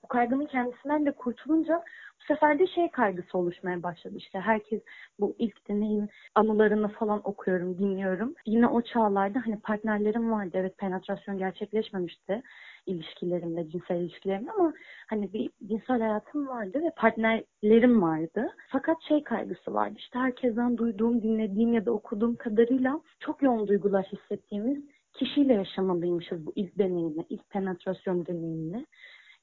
[0.04, 1.82] Bu kaygının kendisinden de kurtulunca
[2.20, 4.14] bu sefer de şey kaygısı oluşmaya başladı.
[4.16, 4.82] İşte herkes
[5.20, 8.34] bu ilk deneyim anılarını falan okuyorum, dinliyorum.
[8.46, 10.50] Yine o çağlarda hani partnerlerim vardı.
[10.54, 12.42] Evet penetrasyon gerçekleşmemişti
[12.86, 14.72] ilişkilerimde, cinsel ilişkilerimde ama
[15.06, 18.48] hani bir cinsel hayatım vardı ve partnerlerim vardı.
[18.68, 19.94] Fakat şey kaygısı vardı.
[19.98, 26.52] İşte herkesten duyduğum, dinlediğim ya da okuduğum kadarıyla çok yoğun duygular hissettiğimiz kişiyle yaşamalıymışız bu
[26.56, 28.86] ilk deneyimle, ilk penetrasyon deneyimini.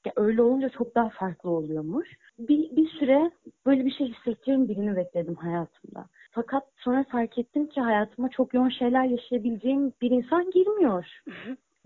[0.06, 2.08] Ya öyle olunca çok daha farklı oluyormuş.
[2.38, 3.30] Bir, bir süre
[3.66, 6.06] böyle bir şey hissedeceğim birini bekledim hayatımda.
[6.30, 11.22] Fakat sonra fark ettim ki hayatıma çok yoğun şeyler yaşayabileceğim bir insan girmiyor.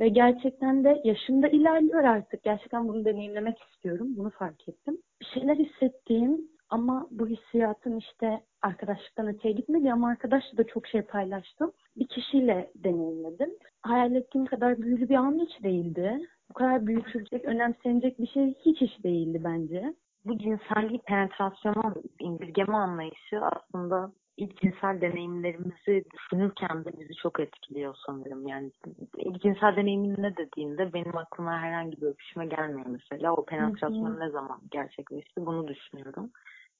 [0.00, 2.42] Ve gerçekten de yaşımda ilerliyor artık.
[2.42, 4.08] Gerçekten bunu deneyimlemek istiyorum.
[4.16, 4.98] Bunu fark ettim.
[5.20, 11.02] Bir şeyler hissettiğim ama bu hissiyatın işte arkadaşlıktan öteye gitmedi ama arkadaşla da çok şey
[11.02, 11.72] paylaştım.
[11.96, 13.50] Bir kişiyle deneyimledim.
[13.82, 16.20] Hayal ettiğim kadar büyülü bir an hiç değildi.
[16.50, 19.94] Bu kadar büyütülecek, önemsenecek bir şey hiç hiç değildi bence.
[20.24, 28.46] Bu cinselliği penetrasyona indirgeme anlayışı aslında ilk cinsel deneyimlerimizi düşünürken de bizi çok etkiliyor sanırım.
[28.46, 28.70] Yani
[29.16, 33.32] ilk cinsel deneyimin ne dediğinde benim aklıma herhangi bir öpüşme gelmiyor mesela.
[33.32, 36.30] O penetrasyon ne zaman gerçekleşti bunu düşünüyorum.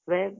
[0.09, 0.35] Ve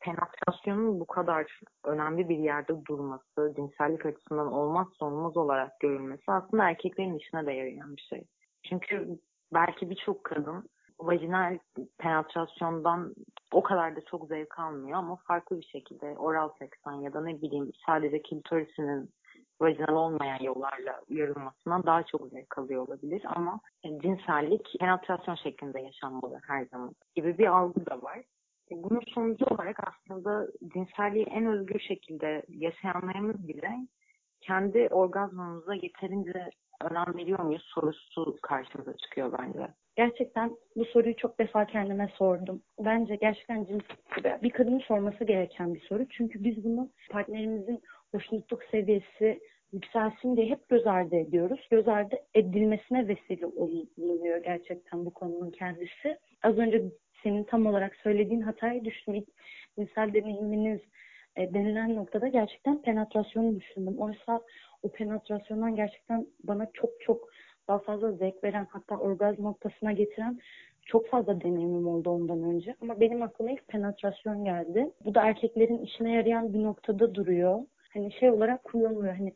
[0.00, 7.18] penetrasyonun bu kadar önemli bir yerde durması, cinsellik açısından olmazsa olmaz olarak görülmesi aslında erkeklerin
[7.18, 8.24] işine de yarayan bir şey.
[8.68, 9.18] Çünkü
[9.54, 10.68] belki birçok kadın
[11.00, 11.58] vajinal
[11.98, 13.14] penetrasyondan
[13.52, 17.42] o kadar da çok zevk almıyor ama farklı bir şekilde oral seksten ya da ne
[17.42, 19.10] bileyim sadece klitorisinin
[19.60, 23.60] vajinal olmayan yollarla uyarılmasından daha çok zevk alıyor olabilir ama
[24.02, 28.18] cinsellik penetrasyon şeklinde yaşanmalı her zaman gibi bir algı da var.
[28.70, 33.70] E, bunun sonucu olarak aslında cinselliği en özgür şekilde yaşayanlarımız bile
[34.40, 36.50] kendi orgazmımıza yeterince
[36.82, 39.68] önem muyuz sorusu karşımıza çıkıyor bence.
[39.96, 42.62] Gerçekten bu soruyu çok defa kendime sordum.
[42.78, 43.66] Bence gerçekten
[44.42, 46.06] bir kadının sorması gereken bir soru.
[46.08, 49.40] Çünkü biz bunu partnerimizin hoşnutluk seviyesi
[49.72, 51.68] yükselsin diye hep göz ardı ediyoruz.
[51.70, 56.18] Göz ardı edilmesine vesile oluyor gerçekten bu konunun kendisi.
[56.42, 56.84] Az önce
[57.22, 59.24] senin tam olarak söylediğin hataya düştüm.
[59.78, 60.80] Cinsel deneyiminiz
[61.36, 63.98] e, denilen noktada gerçekten penetrasyonu düşündüm.
[63.98, 64.40] Oysa
[64.82, 67.28] o penetrasyondan gerçekten bana çok çok
[67.68, 70.38] daha fazla zevk veren hatta orgazm noktasına getiren
[70.86, 72.74] çok fazla deneyimim oldu ondan önce.
[72.82, 74.90] Ama benim aklıma ilk penetrasyon geldi.
[75.04, 77.58] Bu da erkeklerin işine yarayan bir noktada duruyor.
[77.94, 79.14] Hani şey olarak kullanılıyor.
[79.16, 79.34] Hani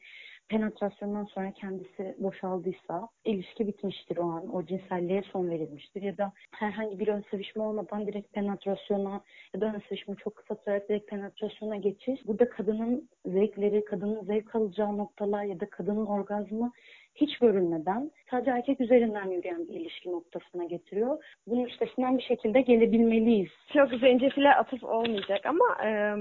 [0.52, 4.54] penetrasyondan sonra kendisi boşaldıysa ilişki bitmiştir o an.
[4.54, 6.02] O cinselliğe son verilmiştir.
[6.02, 9.20] Ya da herhangi bir ön sevişme olmadan direkt penetrasyona
[9.54, 12.26] ya da ön sevişme çok kısa sürerek direkt penetrasyona geçiş.
[12.26, 16.72] Burada kadının zevkleri, kadının zevk alacağı noktalar ya da kadının orgazmı
[17.14, 21.24] hiç görülmeden sadece erkek üzerinden yürüyen bir ilişki noktasına getiriyor.
[21.46, 23.50] Bunun üstesinden bir şekilde gelebilmeliyiz.
[23.72, 26.16] Çok zencefile atıf olmayacak ama e,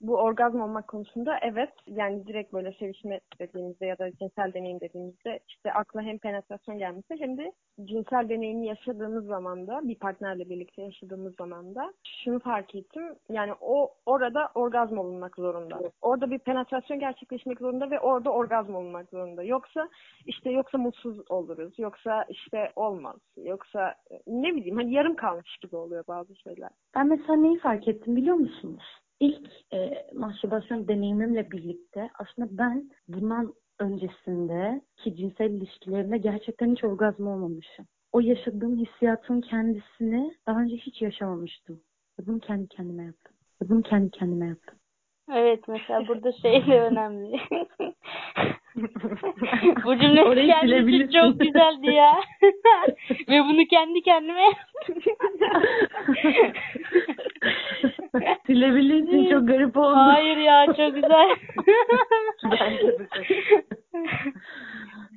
[0.00, 5.40] bu orgazm olmak konusunda evet yani direkt böyle sevişme dediğimizde ya da cinsel deneyim dediğimizde
[5.48, 7.52] işte akla hem penetrasyon gelmesi hem de
[7.84, 11.92] cinsel deneyimi yaşadığımız zaman da bir partnerle birlikte yaşadığımız zaman da
[12.24, 13.02] şunu fark ettim.
[13.30, 15.80] Yani o orada orgazm olunmak zorunda.
[16.02, 19.42] Orada bir penetrasyon gerçekleşmek zorunda ve orada orgazm olunmak zorunda.
[19.42, 19.88] Yoksa
[20.26, 21.78] işte yoksa mutsuz oluruz.
[21.78, 23.16] Yoksa işte olmaz.
[23.36, 23.94] Yoksa
[24.26, 26.70] ne bileyim hani yarım kalmış gibi oluyor bazı şeyler.
[26.94, 28.82] Ben mesela neyi fark ettim biliyor musunuz?
[29.20, 37.26] İlk e, mastürbasyon deneyimimle birlikte aslında ben bundan öncesinde ki cinsel ilişkilerimde gerçekten hiç orgazm
[37.26, 37.86] olmamışım.
[38.12, 41.80] O yaşadığım hissiyatın kendisini daha önce hiç yaşamamıştım.
[42.26, 43.36] Bunu kendi kendime yaptım.
[43.68, 44.78] Bunu kendi kendime yaptım.
[45.32, 47.40] Evet mesela burada şey de önemli.
[49.84, 52.20] Bu cümle Orayı kendisi çok güzeldi ya.
[53.28, 54.94] Ve bunu kendi kendime yaptım.
[58.46, 59.96] Silebilirsin çok garip oldu.
[59.96, 61.28] Hayır ya çok güzel.
[62.50, 63.08] Bence de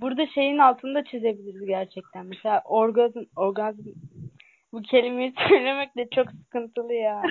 [0.01, 2.25] Burada şeyin altında çizebiliriz gerçekten.
[2.25, 3.81] Mesela orgazm, orgazm
[4.73, 7.21] bu kelimeyi söylemek de çok sıkıntılı ya.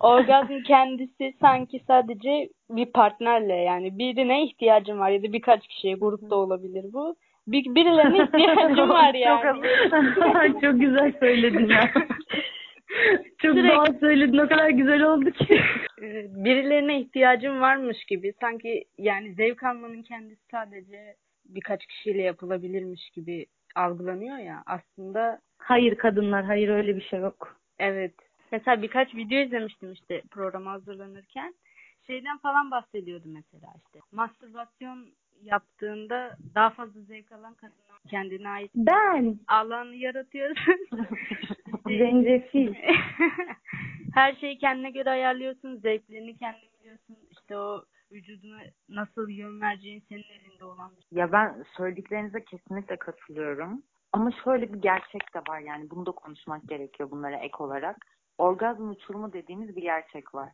[0.00, 6.36] Orgazm kendisi sanki sadece bir partnerle yani birine ihtiyacım var ya da birkaç kişiye grupta
[6.36, 7.16] olabilir bu.
[7.46, 9.60] Bir, birilerine ihtiyacım var yani.
[10.60, 11.90] çok güzel söyledin ya.
[13.38, 14.38] Çok Sürekli- doğal söyledin.
[14.38, 15.60] O kadar güzel oldu ki.
[16.02, 23.46] Ee, birilerine ihtiyacım varmış gibi sanki yani zevk almanın kendisi sadece birkaç kişiyle yapılabilirmiş gibi
[23.74, 27.60] algılanıyor ya aslında Hayır kadınlar, hayır öyle bir şey yok.
[27.78, 28.14] evet
[28.52, 31.54] mesela birkaç video izlemiştim işte programa hazırlanırken
[32.06, 35.08] şeyden falan bahsediyordu mesela işte mastürbasyon
[35.42, 40.76] yaptığında daha fazla zevk alan kadınlar kendine ait Ben alan yaratıyorsun.
[41.86, 42.74] Zencefil.
[44.14, 45.76] Her şeyi kendine göre ayarlıyorsun.
[45.76, 47.16] Zevklerini kendin biliyorsun.
[47.30, 51.18] İşte o vücuduna nasıl yön vereceğin senin elinde olan bir şey.
[51.18, 53.82] Ya ben söylediklerinize kesinlikle katılıyorum.
[54.12, 57.96] Ama şöyle bir gerçek de var yani bunu da konuşmak gerekiyor bunlara ek olarak.
[58.38, 60.52] Orgazm uçurumu dediğimiz bir gerçek var.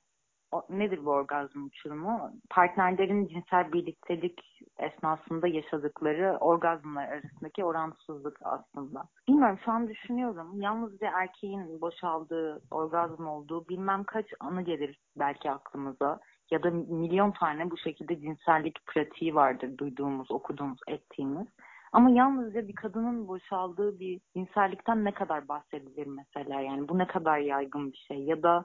[0.68, 2.32] Nedir bu orgazm uçurumu?
[2.50, 4.40] Partnerlerin cinsel birliktelik
[4.78, 9.04] esnasında yaşadıkları orgazmlar arasındaki orantısızlık aslında.
[9.28, 10.60] Bilmiyorum şu an düşünüyorum.
[10.60, 16.20] Yalnızca erkeğin boşaldığı, orgazm olduğu bilmem kaç anı gelir belki aklımıza.
[16.50, 21.46] Ya da milyon tane bu şekilde cinsellik pratiği vardır duyduğumuz, okuduğumuz, ettiğimiz.
[21.92, 27.38] Ama yalnızca bir kadının boşaldığı bir cinsellikten ne kadar bahsedilir mesela yani bu ne kadar
[27.38, 28.64] yaygın bir şey ya da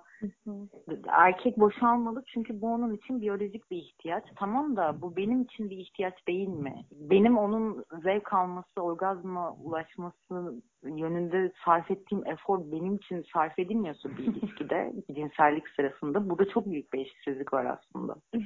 [1.07, 5.77] erkek boşalmalı çünkü bu onun için biyolojik bir ihtiyaç tamam da bu benim için bir
[5.77, 6.86] ihtiyaç değil mi?
[6.91, 14.17] Benim onun zevk alması, orgazma ulaşması yönünde sarf ettiğim efor benim için sarf edilmiyorsa bir
[14.36, 18.15] ilişkide cinsellik sırasında burada çok büyük bir eşitsizlik var aslında.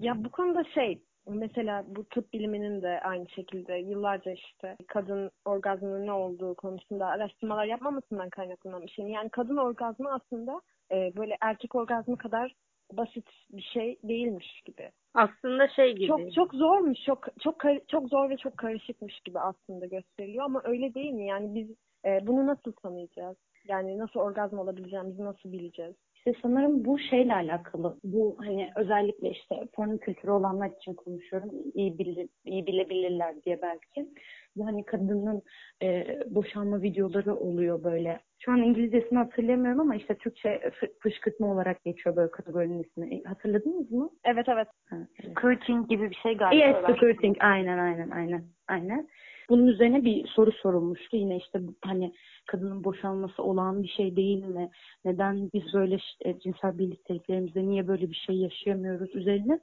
[0.00, 6.06] ya bu konuda şey mesela bu tıp biliminin de aynı şekilde yıllarca işte kadın orgazmının
[6.06, 9.04] ne olduğu konusunda araştırmalar yapmamasından kaynaklanan bir şey.
[9.04, 10.60] Yani kadın orgazmı aslında
[10.92, 12.54] e, böyle erkek orgazmı kadar
[12.92, 14.90] basit bir şey değilmiş gibi.
[15.14, 16.06] Aslında şey gibi.
[16.06, 20.94] Çok çok zormuş, çok çok çok zor ve çok karışıkmış gibi aslında gösteriliyor ama öyle
[20.94, 21.26] değil mi?
[21.26, 23.36] Yani biz e, bunu nasıl tanıyacağız?
[23.68, 25.94] Yani nasıl orgazm olabileceğimizi nasıl bileceğiz?
[26.26, 27.96] İşte sanırım bu şeyle alakalı.
[28.04, 31.50] Bu hani özellikle işte porno kültürü olanlar için konuşuyorum.
[31.74, 34.08] İyi, bilir, iyi bilebilirler diye belki.
[34.56, 35.42] Bu hani kadının
[35.82, 38.20] e, boşanma videoları oluyor böyle.
[38.38, 43.14] Şu an İngilizcesini hatırlamıyorum ama işte Türkçe fı- fışkırtma olarak geçiyor böyle kategorinin ismi.
[43.14, 44.10] E, Hatırladınız mı?
[44.24, 44.68] Evet evet.
[44.90, 45.88] Ha, evet.
[45.88, 46.64] Gibi bir şey galiba.
[46.66, 47.36] Yes, squirting.
[47.40, 49.08] Aynen, aynen, aynen, aynen.
[49.48, 51.16] Bunun üzerine bir soru sorulmuştu.
[51.16, 52.12] Yine işte hani
[52.46, 54.70] kadının boşanması olan bir şey değil mi?
[55.04, 59.60] Neden biz böyle ş- e, cinsel birlikteliklerimizde niye böyle bir şey yaşayamıyoruz üzerine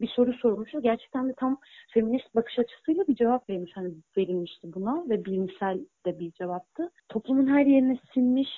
[0.00, 0.82] bir soru sormuştu.
[0.82, 1.58] Gerçekten de tam
[1.94, 3.72] feminist bakış açısıyla bir cevap verilmiş.
[3.74, 6.90] Hani verilmişti buna ve bilimsel de bir cevaptı.
[7.08, 8.48] Toplumun her yerine sinmiş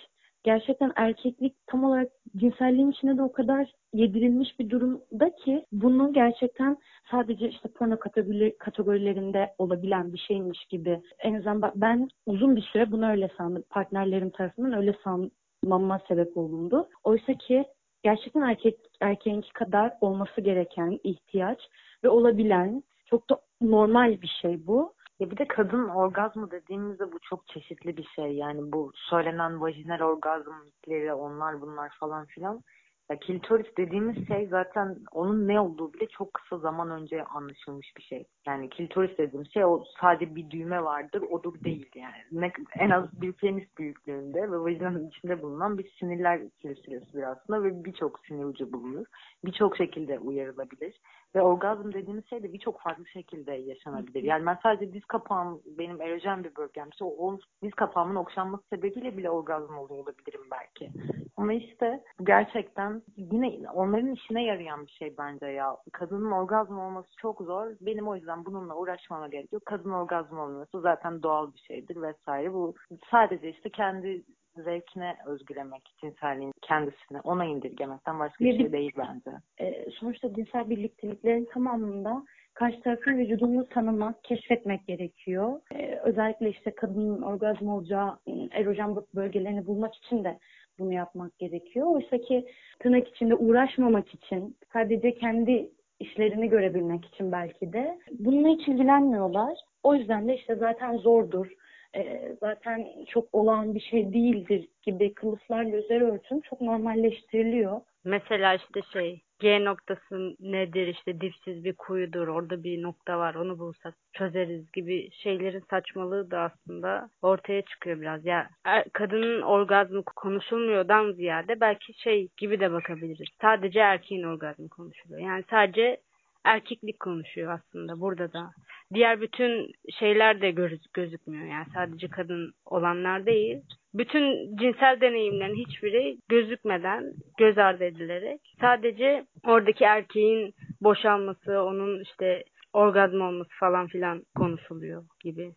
[0.45, 6.77] gerçekten erkeklik tam olarak cinselliğin içine de o kadar yedirilmiş bir durumda ki bunu gerçekten
[7.11, 11.01] sadece işte porno kategori, kategorilerinde olabilen bir şeymiş gibi.
[11.19, 13.65] En azından ben uzun bir süre bunu öyle sandım.
[13.71, 16.89] Partnerlerim tarafından öyle sanmama sebep olundu.
[17.05, 17.65] Oysa ki
[18.03, 21.59] gerçekten erkek erkeğinki kadar olması gereken ihtiyaç
[22.05, 24.95] ve olabilen çok da normal bir şey bu.
[25.21, 28.33] Ya bir de kadın orgazmı dediğimizde bu çok çeşitli bir şey.
[28.33, 32.63] Yani bu söylenen vajinal orgazmları onlar bunlar falan filan.
[33.11, 38.03] Ya klitoris dediğimiz şey zaten onun ne olduğu bile çok kısa zaman önce anlaşılmış bir
[38.03, 38.25] şey.
[38.47, 42.15] Yani klitoris dediğimiz şey o sadece bir düğme vardır, odur değil yani.
[42.33, 47.85] Ne, en az bir penis büyüklüğünde ve vajinanın içinde bulunan bir sinirler silsilesidir aslında ve
[47.85, 49.07] birçok sinir ucu bulunur.
[49.45, 51.01] Birçok şekilde uyarılabilir.
[51.35, 54.23] Ve orgazm dediğimiz şey de birçok farklı şekilde yaşanabilir.
[54.23, 59.17] Yani ben sadece diz kapağım benim erojen bir bölgemse o, o diz kapağımın okşanması sebebiyle
[59.17, 60.91] bile orgazm oluyor olabilirim belki.
[61.37, 65.77] Ama işte gerçekten yine onların işine yarayan bir şey bence ya.
[65.93, 67.67] Kadının orgazm olması çok zor.
[67.81, 69.67] Benim o yüzden bununla uğraşmama gerek yok.
[69.67, 72.53] Kadın orgazm olması zaten doğal bir şeydir vesaire.
[72.53, 72.75] Bu
[73.11, 74.23] sadece işte kendi
[74.63, 79.37] zevkine özgülemek, cinselliğin kendisine, ona indirgemekten başka bir Bir- şey değil bence.
[79.61, 85.61] e, sonuçta cinsel birlikteliklerin tamamında karşı tarafın vücudunu tanımak, keşfetmek gerekiyor.
[85.75, 90.39] E, özellikle işte kadının orgazm olacağı e, erojen bölgelerini bulmak için de
[90.79, 91.87] bunu yapmak gerekiyor.
[91.87, 92.47] Oysa ki
[92.79, 99.59] tırnak içinde uğraşmamak için, sadece kendi işlerini görebilmek için belki de bununla hiç ilgilenmiyorlar.
[99.83, 101.53] O yüzden de işte zaten zordur,
[101.97, 107.81] e, zaten çok olağan bir şey değildir gibi kılıflarla üzeri örtün çok normalleştiriliyor.
[108.05, 113.59] Mesela işte şey G noktası nedir işte dipsiz bir kuyudur orada bir nokta var onu
[113.59, 118.27] bulsak çözeriz gibi şeylerin saçmalığı da aslında ortaya çıkıyor biraz.
[118.27, 123.29] Ya er- kadının orgazmı konuşulmuyordan ziyade belki şey gibi de bakabiliriz.
[123.41, 125.21] Sadece erkeğin orgazmı konuşuluyor.
[125.21, 126.01] Yani sadece
[126.45, 128.51] erkeklik konuşuyor aslında burada da.
[128.95, 131.47] Diğer bütün şeyler de göz- gözükmüyor.
[131.47, 133.61] Yani sadece kadın olanlar değil.
[133.95, 143.21] Bütün cinsel deneyimlerin hiçbiri gözükmeden, göz ardı edilerek sadece oradaki erkeğin boşalması, onun işte orgazm
[143.21, 145.53] olması falan filan konuşuluyor gibi.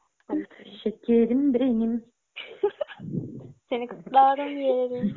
[0.84, 2.04] Şekerim benim.
[3.70, 5.16] Seni kutlarım yerim.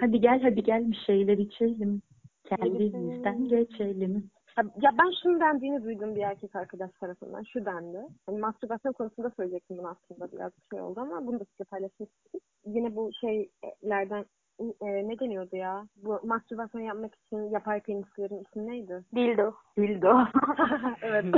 [0.00, 2.02] hadi gel hadi gel bir şeyler içelim.
[2.48, 4.30] Kendimizden geçelim.
[4.58, 7.42] Ya, ben şunu dendiğini duydum bir erkek arkadaş tarafından.
[7.42, 8.06] Şu dendi.
[8.26, 12.08] Hani mastürbasyon konusunda söyleyecektim bunu aslında biraz bir şey oldu ama bunu da size paylaşmak
[12.08, 12.40] istedim.
[12.64, 14.24] Yine bu şeylerden
[14.60, 15.86] e, ne deniyordu ya?
[15.96, 19.04] Bu mastürbasyon yapmak için yapay penislerin ismi neydi?
[19.14, 19.54] Dildo.
[19.76, 20.26] Dildo.
[21.02, 21.24] evet.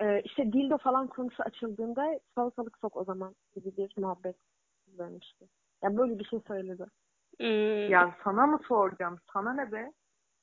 [0.00, 4.36] E, işte dildo falan konusu açıldığında salatalık sok o zaman gibi bir muhabbet
[4.98, 5.48] vermişti.
[5.82, 6.86] Ya böyle bir şey söyledi.
[7.38, 7.90] Hmm.
[7.90, 9.18] ya sana mı soracağım?
[9.32, 9.92] Sana ne be?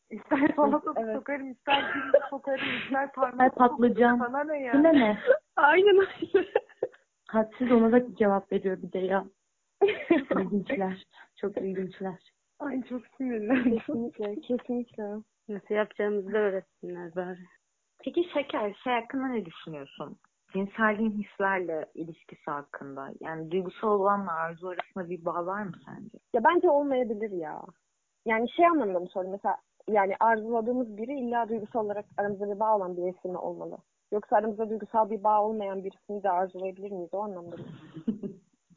[0.10, 1.16] İster salatalık Evet.
[1.16, 4.18] sokarım, ister dildo sokarım, ister parmak patlıcan.
[4.18, 4.74] Sana ne ya?
[4.74, 5.18] Buna ne?
[5.56, 6.50] Aynen öyle.
[7.28, 9.26] Hadsiz ona da cevap veriyor bir de ya.
[10.32, 11.04] İlginçler.
[11.36, 12.34] Çok ilginçler.
[12.60, 13.78] Ay çok sinirlendim.
[13.78, 15.04] Kesinlikle, kesinlikle.
[15.50, 17.40] Nasıl yapacağımızı da öğretsinler bari.
[18.04, 20.18] Peki Şeker, şey hakkında ne düşünüyorsun?
[20.54, 23.10] Cinselliğin hislerle ilişkisi hakkında.
[23.20, 26.18] Yani duygusal olanla arzu arasında bir bağ var mı sence?
[26.34, 27.62] Ya bence olmayabilir ya.
[28.26, 29.58] Yani şey anlamında mı sordum mesela
[29.90, 33.78] yani arzuladığımız biri illa duygusal olarak aramızda bir bağ olan birisi mi olmalı?
[34.12, 37.64] Yoksa aramızda duygusal bir bağ olmayan birisini de arzulayabilir miyiz o anlamda mı?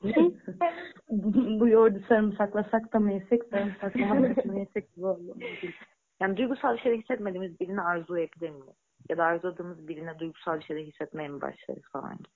[1.61, 5.37] bu, yoğurdu sarımsaklasak da mı yesek, sarımsaklamasak mı yesek bu oldu.
[6.21, 8.77] Yani duygusal bir şey hissetmediğimiz birini arzulayabilir miyiz?
[9.09, 12.29] Ya da arzuladığımız birine duygusal bir şey hissetmeye mi başlarız falan gibi.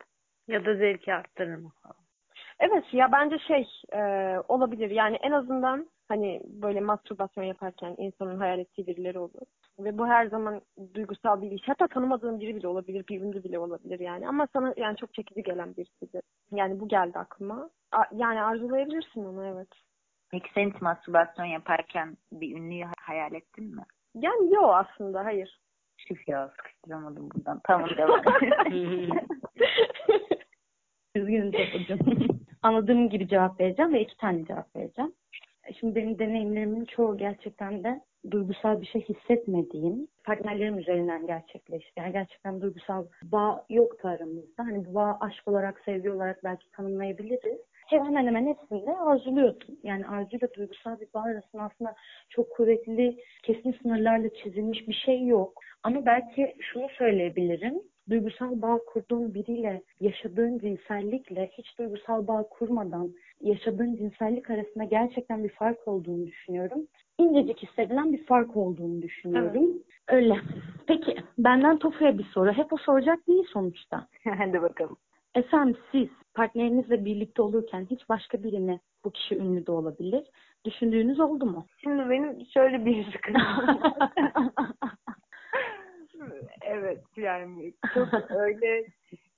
[0.48, 1.96] Ya da zevki arttırır mı falan.
[2.60, 4.00] Evet ya bence şey e,
[4.48, 9.40] olabilir yani en azından hani böyle mastürbasyon yaparken insanın hayal ettiği birileri olur.
[9.78, 10.60] Ve bu her zaman
[10.94, 11.62] duygusal bir iş.
[11.68, 14.28] Hatta tanımadığın biri bile olabilir, bir ünlü bile olabilir yani.
[14.28, 16.22] Ama sana yani çok çekici gelen birisidir.
[16.52, 17.70] Yani bu geldi aklıma.
[17.92, 19.68] A- yani arzulayabilirsin onu evet.
[20.30, 23.82] Peki sen hiç mastürbasyon yaparken bir ünlüyü hayal ettin mi?
[24.14, 25.60] Yani yok aslında hayır.
[25.96, 27.60] Şif ya sıkıştıramadım buradan.
[27.64, 28.20] Tamam devam.
[31.14, 31.98] Üzgünüm Toplucuğum.
[32.62, 35.12] Anladığım gibi cevap vereceğim ve iki tane cevap vereceğim.
[35.80, 41.92] Şimdi benim deneyimlerimin çoğu gerçekten de duygusal bir şey hissetmediğim partnerlerim üzerinden gerçekleşti.
[41.96, 44.64] Yani gerçekten duygusal bağ yoktu aramızda.
[44.64, 47.60] Hani bağ aşk olarak, sevgi olarak belki tanımlayabiliriz.
[47.86, 49.78] Hemen hemen hepsinde arzuluyordum.
[49.82, 51.94] Yani arzuyla duygusal bir bağ arasında aslında
[52.30, 55.60] çok kuvvetli, kesin sınırlarla çizilmiş bir şey yok.
[55.82, 57.82] Ama belki şunu söyleyebilirim.
[58.10, 65.48] Duygusal bağ kurduğun biriyle yaşadığın cinsellikle hiç duygusal bağ kurmadan yaşadığın cinsellik arasında gerçekten bir
[65.48, 66.86] fark olduğunu düşünüyorum.
[67.18, 69.82] İncecik hissedilen bir fark olduğunu düşünüyorum.
[70.08, 70.36] Öyle.
[70.86, 72.52] Peki benden Tofu'ya bir soru.
[72.52, 74.08] Hep o soracak değil sonuçta.
[74.38, 74.96] Hadi bakalım.
[75.34, 80.24] Efendim siz partnerinizle birlikte olurken hiç başka birini bu kişi ünlü de olabilir.
[80.64, 81.66] Düşündüğünüz oldu mu?
[81.82, 83.42] Şimdi benim şöyle bir sıkıntım.
[86.62, 88.86] evet yani çok öyle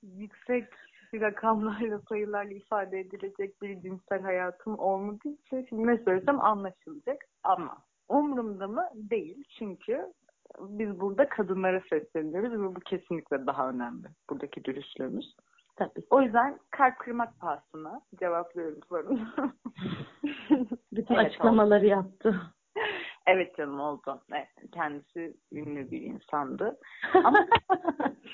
[0.03, 0.65] yüksek
[1.13, 7.25] bir rakamlarla, sayılarla ifade edilecek bir cinsel hayatım olmadığı için şimdi ne söylesem anlaşılacak.
[7.43, 8.89] Ama umurumda mı?
[8.95, 9.45] Değil.
[9.59, 10.13] Çünkü
[10.61, 14.07] biz burada kadınlara sesleniyoruz ve bu kesinlikle daha önemli.
[14.31, 15.37] Buradaki dürüstlüğümüz.
[15.77, 16.03] Tabii.
[16.11, 19.21] O yüzden kalp kırmak pahasına cevaplıyorum sorunu.
[20.93, 22.41] Bütün Evet, açıklamaları yaptı.
[23.27, 24.23] evet canım oldu.
[24.33, 26.79] Evet, kendisi ünlü bir insandı.
[27.25, 27.47] Ama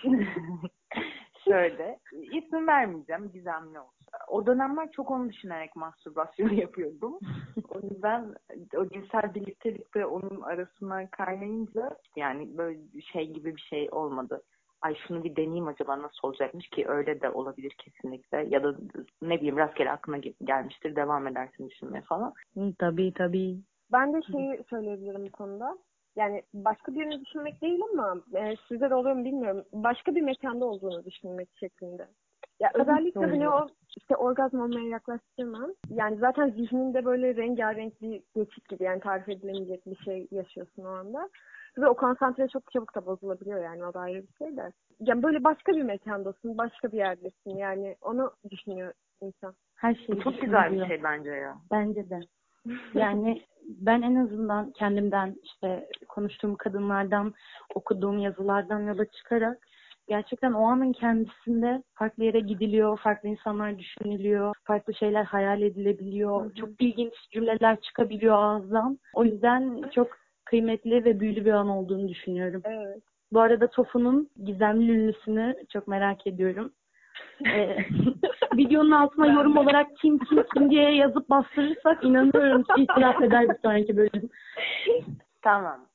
[1.44, 4.06] şöyle isim vermeyeceğim gizemli olsun.
[4.28, 7.18] O dönemler çok onu düşünerek mastürbasyon yapıyordum.
[7.68, 8.34] O yüzden
[8.76, 12.78] o cinsel birliktelikte onun arasına kaynayınca yani böyle
[13.12, 14.42] şey gibi bir şey olmadı.
[14.82, 18.46] Ay şunu bir deneyeyim acaba nasıl olacakmış ki öyle de olabilir kesinlikle.
[18.48, 18.76] Ya da
[19.22, 22.32] ne bileyim rastgele aklına gel- gelmiştir devam edersin düşünmeye falan.
[22.78, 23.56] Tabii tabii.
[23.92, 25.78] Ben de şeyi söyleyebilirim bu konuda.
[26.16, 29.64] Yani başka birini düşünmek değil ama e, sizde de oluyor mu bilmiyorum.
[29.72, 32.06] Başka bir mekanda olduğunu düşünmek şeklinde.
[32.60, 35.70] Ya Tabii özellikle hani o işte orgazm olmaya yaklaştırmam.
[35.90, 40.88] Yani zaten zihninde böyle rengarenk bir geçit gibi yani tarif edilemeyecek bir şey yaşıyorsun o
[40.88, 41.28] anda.
[41.78, 44.72] Ve o konsantre çok çabuk da bozulabiliyor yani o da ayrı bir şey de.
[45.00, 49.54] Yani böyle başka bir mekandasın, başka bir yerdesin yani onu düşünüyor insan.
[49.76, 51.56] Her şey Bu çok güzel bir şey bence ya.
[51.70, 52.20] Bence de.
[52.94, 57.34] Yani ben en azından kendimden işte konuştuğum kadınlardan,
[57.74, 59.58] okuduğum yazılardan yola çıkarak
[60.10, 66.54] gerçekten o anın kendisinde farklı yere gidiliyor, farklı insanlar düşünülüyor, farklı şeyler hayal edilebiliyor.
[66.54, 68.98] Çok ilginç cümleler çıkabiliyor ağızdan.
[69.14, 70.08] O yüzden çok
[70.44, 72.62] kıymetli ve büyülü bir an olduğunu düşünüyorum.
[72.64, 73.02] Evet.
[73.32, 76.72] Bu arada Tofu'nun gizemli ünlüsünü çok merak ediyorum.
[77.46, 77.76] Ee,
[78.56, 83.56] videonun altına yorum olarak kim kim kim diye yazıp bastırırsak inanıyorum ki itiraf eder bir
[83.62, 84.30] sonraki bölüm.
[85.42, 85.86] Tamam.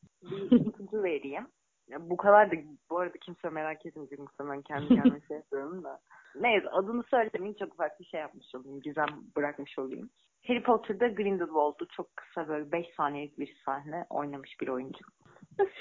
[0.51, 1.47] Bir ipucu vereyim.
[1.87, 2.55] Ya bu kadar da
[2.89, 5.99] bu arada kimse merak etmeyecek muhtemelen kendi kendime şey yapıyorum da.
[6.41, 8.81] Neyse adını söylemeyeyim çok ufak bir şey yapmış olayım.
[8.81, 10.09] Gizem bırakmış olayım.
[10.47, 15.05] Harry Potter'da Grindelwald'u çok kısa böyle 5 saniyelik bir sahne oynamış bir oyuncu.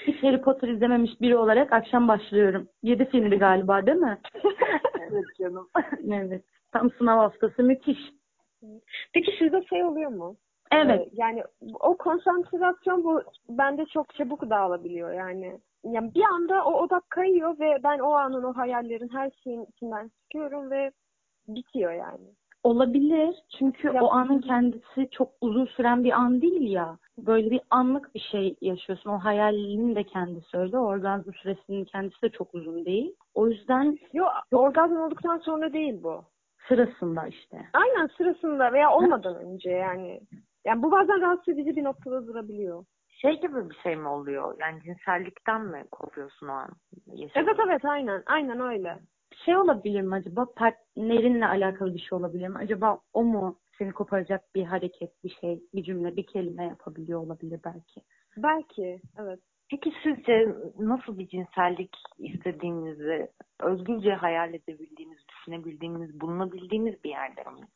[0.07, 2.67] Hiç Harry Potter izlememiş biri olarak akşam başlıyorum.
[2.83, 4.17] Yedi filmdi galiba değil mi?
[4.99, 5.69] evet canım.
[6.11, 6.43] evet.
[6.71, 7.99] Tam sınav haftası müthiş.
[9.13, 10.35] Peki sizde şey oluyor mu?
[10.71, 11.07] Evet.
[11.07, 11.43] Ee, yani
[11.79, 15.59] o konsantrasyon bu bende çok çabuk dağılabiliyor yani.
[15.83, 20.11] Yani bir anda o odak kayıyor ve ben o anın o hayallerin her şeyin içinden
[20.21, 20.91] çıkıyorum ve
[21.47, 22.27] bitiyor yani.
[22.65, 23.35] Olabilir.
[23.59, 26.97] Çünkü Ya- o anın kendisi çok uzun süren bir an değil ya.
[27.17, 29.09] Böyle bir anlık bir şey yaşıyorsun.
[29.09, 30.77] O hayalinin de kendisi öyle.
[30.77, 33.15] Orgazm süresinin kendisi de çok uzun değil.
[33.33, 36.23] O yüzden Yok orgazm olduktan sonra değil bu.
[36.67, 37.57] sırasında işte.
[37.73, 40.21] Aynen sırasında veya olmadan önce yani.
[40.65, 42.85] Yani bu bazen rahatsız edici bir noktada durabiliyor.
[43.09, 44.55] Şey gibi bir şey mi oluyor?
[44.59, 46.69] Yani cinsellikten mi kopuyorsun o an?
[47.07, 47.41] Yaşadığın?
[47.43, 48.23] Evet evet aynen.
[48.25, 48.99] Aynen öyle.
[49.45, 50.45] Şey olabilir mi acaba?
[50.55, 52.57] Partnerinle alakalı bir şey olabilir mi?
[52.57, 57.59] Acaba o mu seni koparacak bir hareket, bir şey, bir cümle, bir kelime yapabiliyor olabilir
[57.65, 58.01] belki.
[58.37, 59.39] Belki evet.
[59.69, 67.67] Peki sizce nasıl bir cinsellik istediğinizi özgürce hayal edebildiğiniz, düşünebildiğiniz, bulunabildiğiniz bir yerde mi?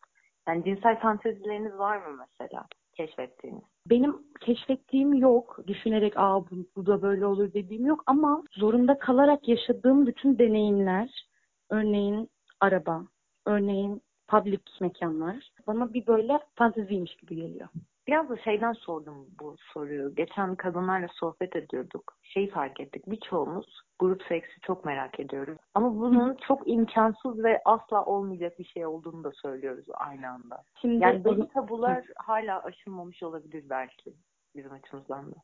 [0.47, 3.64] Yani cinsel fantezileriniz var mı mesela keşfettiğiniz?
[3.89, 5.60] Benim keşfettiğim yok.
[5.68, 11.29] Düşünerek aa bu, bu da böyle olur dediğim yok ama zorunda kalarak yaşadığım bütün deneyimler,
[11.70, 13.03] örneğin araba,
[13.45, 17.70] örneğin public mekanlar bana bir böyle fanteziymiş gibi geliyor.
[18.07, 20.15] Biraz da şeyden sordum bu soruyu.
[20.15, 22.13] Geçen kadınlarla sohbet ediyorduk.
[22.24, 23.03] Şeyi fark ettik.
[23.07, 25.57] Birçoğumuz grup seksi çok merak ediyoruz.
[25.74, 30.63] Ama bunun çok imkansız ve asla olmayacak bir şey olduğunu da söylüyoruz aynı anda.
[30.82, 34.13] Şimdi Yani belli tabular hala aşılmamış olabilir belki
[34.55, 35.36] bizim açımızdan da.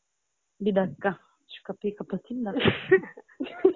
[0.60, 1.16] bir dakika
[1.56, 2.54] şu kapıyı kapatayım da.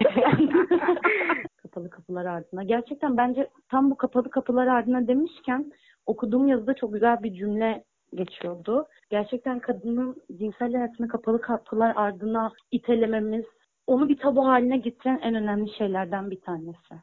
[1.71, 2.62] kapalı kapılar ardına.
[2.62, 5.73] Gerçekten bence tam bu kapalı kapılar ardına demişken
[6.07, 8.87] okuduğum yazıda çok güzel bir cümle geçiyordu.
[9.11, 13.45] Gerçekten kadının cinsel hayatını kapalı kapılar ardına itelememiz,
[13.87, 16.95] onu bir tabu haline getiren en önemli şeylerden bir tanesi.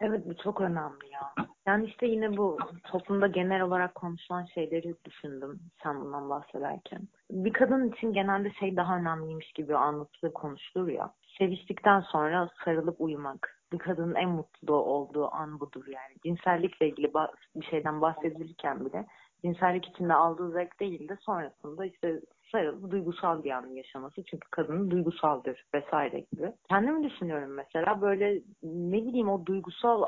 [0.00, 1.46] Evet bu çok önemli ya.
[1.66, 7.08] Yani işte yine bu toplumda genel olarak konuşulan şeyleri düşündüm sen bundan bahsederken.
[7.30, 11.14] Bir kadın için genelde şey daha önemliymiş gibi anlatılır konuşulur ya.
[11.38, 13.61] Seviştikten sonra sarılıp uyumak.
[13.78, 16.14] Kadının en mutlu olduğu an budur yani.
[16.24, 17.12] Cinsellikle ilgili
[17.56, 19.06] bir şeyden bahsedilirken bile
[19.44, 22.20] cinsellik içinde aldığı zevk değil de sonrasında işte
[22.52, 24.24] sarılıp duygusal bir an yaşaması.
[24.24, 26.52] Çünkü kadının duygusaldır vesaire gibi.
[26.68, 30.02] Kendim düşünüyorum mesela böyle ne bileyim o duygusal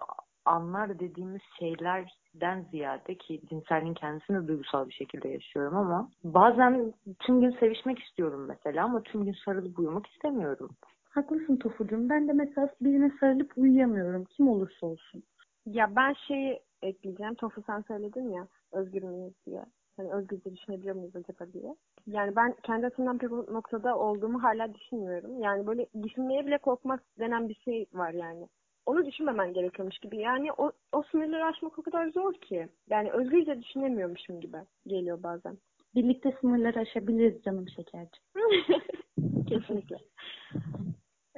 [0.44, 7.50] anlar dediğimiz şeylerden ziyade ki cinselliğin kendisini duygusal bir şekilde yaşıyorum ama bazen tüm gün
[7.60, 10.70] sevişmek istiyorum mesela ama tüm gün sarılıp uyumak istemiyorum.
[11.14, 12.08] Haklısın Tofucuğum.
[12.08, 14.24] Ben de mesela birine sarılıp uyuyamıyorum.
[14.24, 15.22] Kim olursa olsun.
[15.66, 17.34] Ya ben şeyi ekleyeceğim.
[17.34, 19.64] Tofu sen söyledin ya özgür müyüz diye.
[19.96, 21.74] Hani özgürce düşünebiliyor muyuz acaba diye.
[22.06, 25.40] Yani ben kendi açımdan o noktada olduğumu hala düşünmüyorum.
[25.40, 28.48] Yani böyle düşünmeye bile korkmak denen bir şey var yani.
[28.86, 30.16] Onu düşünmemen gerekiyormuş gibi.
[30.16, 32.68] Yani o, o sınırları aşmak o kadar zor ki.
[32.90, 35.58] Yani özgürce düşünemiyormuşum gibi geliyor bazen.
[35.94, 38.20] Birlikte sınırları aşabiliriz canım şekerci.
[39.48, 39.96] Kesinlikle.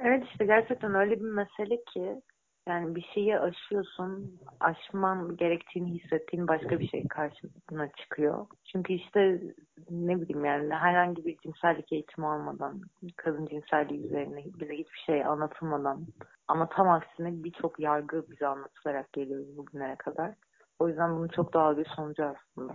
[0.07, 2.21] Evet işte gerçekten öyle bir mesele ki
[2.67, 8.47] yani bir şeyi aşıyorsun, aşman gerektiğini hissettiğin başka bir şey karşına çıkıyor.
[8.65, 9.41] Çünkü işte
[9.89, 12.81] ne bileyim yani herhangi bir cinsellik eğitimi almadan,
[13.15, 16.07] kadın cinselliği üzerine bize hiçbir şey anlatılmadan
[16.47, 20.33] ama tam aksine birçok yargı bize anlatılarak geliyoruz bugünlere kadar.
[20.79, 22.73] O yüzden bunun çok doğal bir sonucu aslında.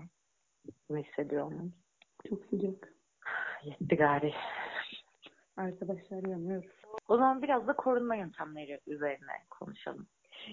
[0.89, 1.72] Bunu hissediyor olmamız.
[2.28, 2.93] Çok sıcak.
[3.64, 4.35] Yetti gari.
[5.57, 6.82] Arkadaşlar yanıyoruz.
[7.09, 10.07] O zaman biraz da korunma yöntemleri üzerine konuşalım.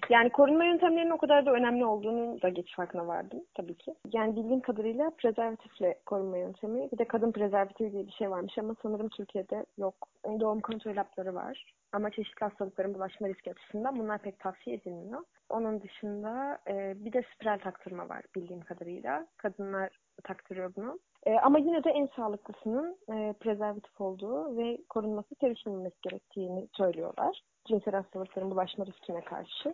[0.09, 3.95] Yani korunma yöntemlerinin o kadar da önemli olduğunu da geç farkına vardım tabii ki.
[4.13, 8.75] Yani bildiğim kadarıyla prezervatifle korunma yöntemi bir de kadın prezervatifi diye bir şey varmış ama
[8.81, 9.95] sanırım Türkiye'de yok.
[10.25, 11.73] Doğum kontrol hapları var.
[11.91, 15.23] Ama çeşitli hastalıkların bulaşma riski açısından bunlar pek tavsiye edilmiyor.
[15.49, 19.27] Onun dışında e, bir de spiral taktırma var bildiğim kadarıyla.
[19.37, 19.89] Kadınlar
[20.23, 20.99] taktırıyor bunu.
[21.25, 27.41] E, ama yine de en sağlıklısının e, prezervatif olduğu ve korunması sevişilmemesi gerektiğini söylüyorlar.
[27.67, 29.73] Cinsel hastalıkların bulaşma riskine karşı.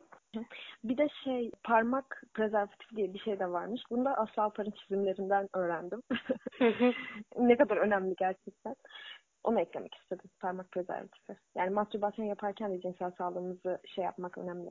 [0.84, 3.82] Bir de şey parmak prezervatif diye bir şey de varmış.
[3.90, 6.02] Bunu da Aslı Alpar'ın çizimlerinden öğrendim.
[7.38, 8.76] ne kadar önemli gerçekten.
[9.46, 10.30] Onu eklemek istedim.
[10.40, 11.36] Parmak prezervatifi.
[11.56, 14.70] Yani mastürbasyon yaparken de cinsel sağlığımızı şey yapmak önemli.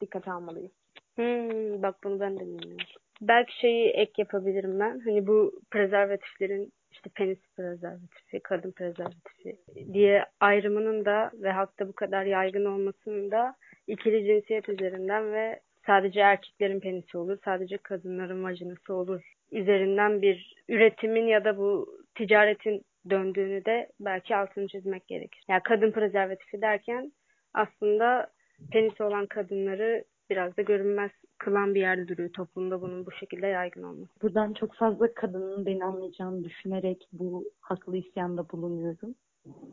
[0.00, 0.72] Dikkate almalıyız.
[1.14, 2.86] Hmm, bak bunu ben de bilmiyorum.
[3.20, 5.00] Belki şeyi ek yapabilirim ben.
[5.00, 9.56] Hani bu prezervatiflerin işte penis prezervatifi, kadın prezervatifi
[9.92, 13.54] diye ayrımının da ve halkta bu kadar yaygın olmasının da
[13.86, 21.26] ikili cinsiyet üzerinden ve sadece erkeklerin penisi olur, sadece kadınların vajinası olur üzerinden bir üretimin
[21.26, 25.44] ya da bu ticaretin döndüğünü de belki altını çizmek gerekir.
[25.48, 27.12] Yani kadın prezervatifi derken
[27.54, 28.30] aslında
[28.70, 33.82] penisi olan kadınları biraz da görünmez kılan bir yerde duruyor toplumda bunun bu şekilde yaygın
[33.82, 34.12] olması.
[34.22, 39.14] Buradan çok fazla kadının beni anlayacağını düşünerek bu haklı isyanda bulunuyorum.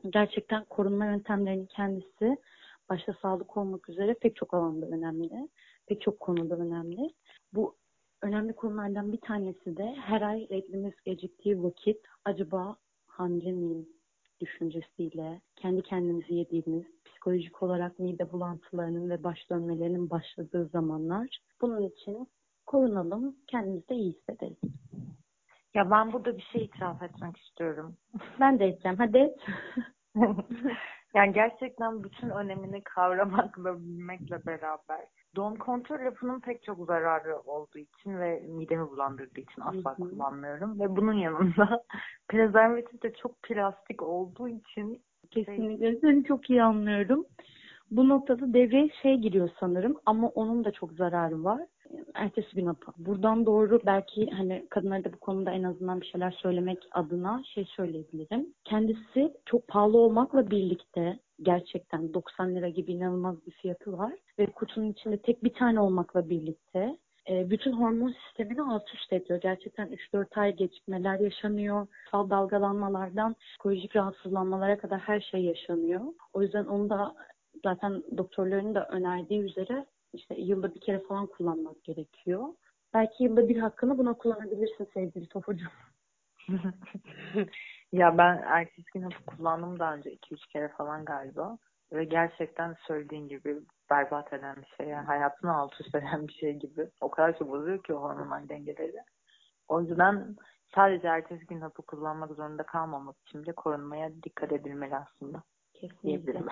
[0.09, 2.37] Gerçekten korunma yöntemlerinin kendisi
[2.89, 5.49] başta sağlık olmak üzere pek çok alanda önemli.
[5.87, 7.09] Pek çok konuda önemli.
[7.53, 7.75] Bu
[8.21, 12.75] önemli konulardan bir tanesi de her ay reglimiz geciktiği vakit acaba
[13.19, 13.89] hamile miyim
[14.41, 21.27] düşüncesiyle kendi kendimizi yediğimiz, psikolojik olarak mide bulantılarının ve baş dönmelerinin başladığı zamanlar.
[21.61, 22.27] Bunun için
[22.65, 24.57] korunalım, kendimizi de iyi hissedelim.
[25.73, 27.97] Ya ben burada bir şey itiraf etmek istiyorum.
[28.39, 28.97] Ben de edeceğim.
[28.97, 29.39] Hadi et.
[31.15, 35.05] yani gerçekten bütün önemini kavramakla bilmekle beraber
[35.37, 40.09] doğum kontrol lafının pek çok zararı olduğu için ve midemi bulandırdığı için asla Hı hı.
[40.09, 40.79] kullanmıyorum.
[40.79, 41.83] Ve bunun yanında
[42.29, 47.25] prezervatif de çok plastik olduğu için Kesinlikle seni çok iyi anlıyorum.
[47.91, 51.61] Bu noktada devreye şey giriyor sanırım ama onun da çok zararı var.
[52.13, 52.91] Ertesi gün hapı.
[52.97, 57.65] Buradan doğru belki hani kadınlara da bu konuda en azından bir şeyler söylemek adına şey
[57.65, 58.53] söyleyebilirim.
[58.63, 64.13] Kendisi çok pahalı olmakla birlikte gerçekten 90 lira gibi inanılmaz bir fiyatı var.
[64.39, 66.97] Ve kutunun içinde tek bir tane olmakla birlikte
[67.29, 69.41] e, bütün hormon sistemini alt üst ediyor.
[69.41, 71.87] Gerçekten 3-4 ay gecikmeler yaşanıyor.
[72.11, 76.01] Sal dalgalanmalardan psikolojik rahatsızlanmalara kadar her şey yaşanıyor.
[76.33, 77.15] O yüzden onu da
[77.63, 82.43] zaten doktorların da önerdiği üzere işte yılda bir kere falan kullanmak gerekiyor.
[82.93, 85.86] Belki yılda bir hakkını buna kullanabilirsin sevgili Tofucuğum.
[87.91, 91.57] Ya ben ertesi gün hapı kullandım daha önce 2-3 kere falan galiba.
[91.93, 93.57] Ve gerçekten söylediğin gibi
[93.89, 94.87] berbat eden bir şey.
[94.87, 96.89] Yani hayatını alt üst eden bir şey gibi.
[97.01, 98.97] O kadar çok bozuyor ki o hormonal dengeleri.
[99.67, 100.35] O yüzden
[100.75, 105.43] sadece ertesi gün hapı kullanmak zorunda kalmamak için bile korunmaya dikkat edilmeli aslında.
[105.73, 106.43] Kesinlikle.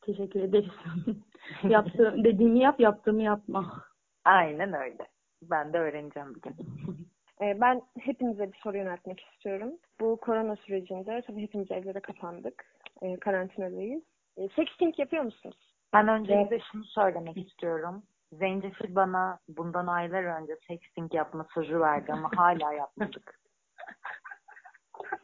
[0.00, 0.72] Teşekkür ederiz.
[1.62, 3.84] Yaptığım, dediğimi yap, yaptığımı yapma.
[4.24, 5.08] Aynen öyle.
[5.42, 6.52] Ben de öğreneceğim bugün.
[6.52, 6.54] Ee,
[7.40, 9.72] Ben hepinize bir soru yöneltmek istiyorum.
[10.00, 12.64] Bu korona sürecinde tabii hepimiz evlere kapandık.
[13.02, 14.02] Ee, karantinadayız.
[14.36, 15.74] Ee, sexting yapıyor musunuz?
[15.92, 18.02] Ben öncelikle şunu söylemek istiyorum.
[18.32, 23.40] Zencefil bana bundan aylar önce sexting yapma sözü verdi ama hala yapmadık.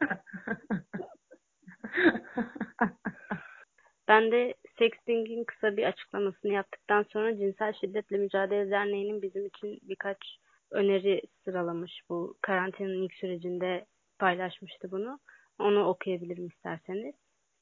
[4.09, 10.19] Ben de Sexting'in kısa bir açıklamasını yaptıktan sonra Cinsel Şiddetle Mücadele Derneği'nin bizim için birkaç
[10.71, 12.01] öneri sıralamış.
[12.09, 13.85] Bu karantinanın ilk sürecinde
[14.19, 15.19] paylaşmıştı bunu.
[15.59, 17.15] Onu okuyabilirim isterseniz.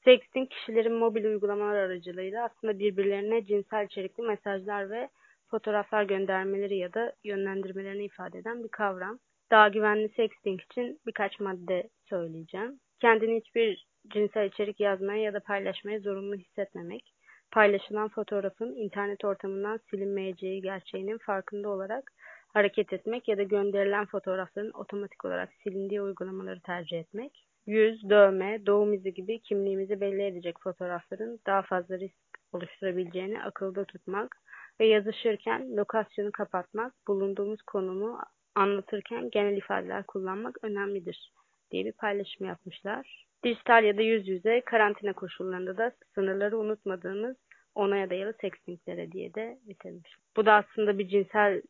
[0.04, 5.08] Sexting kişilerin mobil uygulamalar aracılığıyla aslında birbirlerine cinsel içerikli mesajlar ve
[5.50, 9.18] fotoğraflar göndermeleri ya da yönlendirmelerini ifade eden bir kavram.
[9.50, 12.80] Daha güvenli sexting için birkaç madde söyleyeceğim.
[13.00, 17.14] Kendini hiçbir cinsel içerik yazmaya ya da paylaşmaya zorunlu hissetmemek.
[17.50, 22.12] Paylaşılan fotoğrafın internet ortamından silinmeyeceği gerçeğinin farkında olarak
[22.48, 27.44] hareket etmek ya da gönderilen fotoğrafların otomatik olarak silindiği uygulamaları tercih etmek.
[27.66, 32.16] Yüz, dövme, doğum izi gibi kimliğimizi belli edecek fotoğrafların daha fazla risk
[32.52, 34.36] oluşturabileceğini akılda tutmak
[34.80, 38.18] ve yazışırken lokasyonu kapatmak, bulunduğumuz konumu
[38.54, 41.32] anlatırken genel ifadeler kullanmak önemlidir
[41.70, 43.26] diye bir paylaşım yapmışlar.
[43.44, 47.36] Dijital ya da yüz yüze karantina koşullarında da sınırları unutmadığımız
[47.74, 50.10] onaya dayalı sextinglere diye de bitirmiş.
[50.36, 51.62] Bu da aslında bir cinsel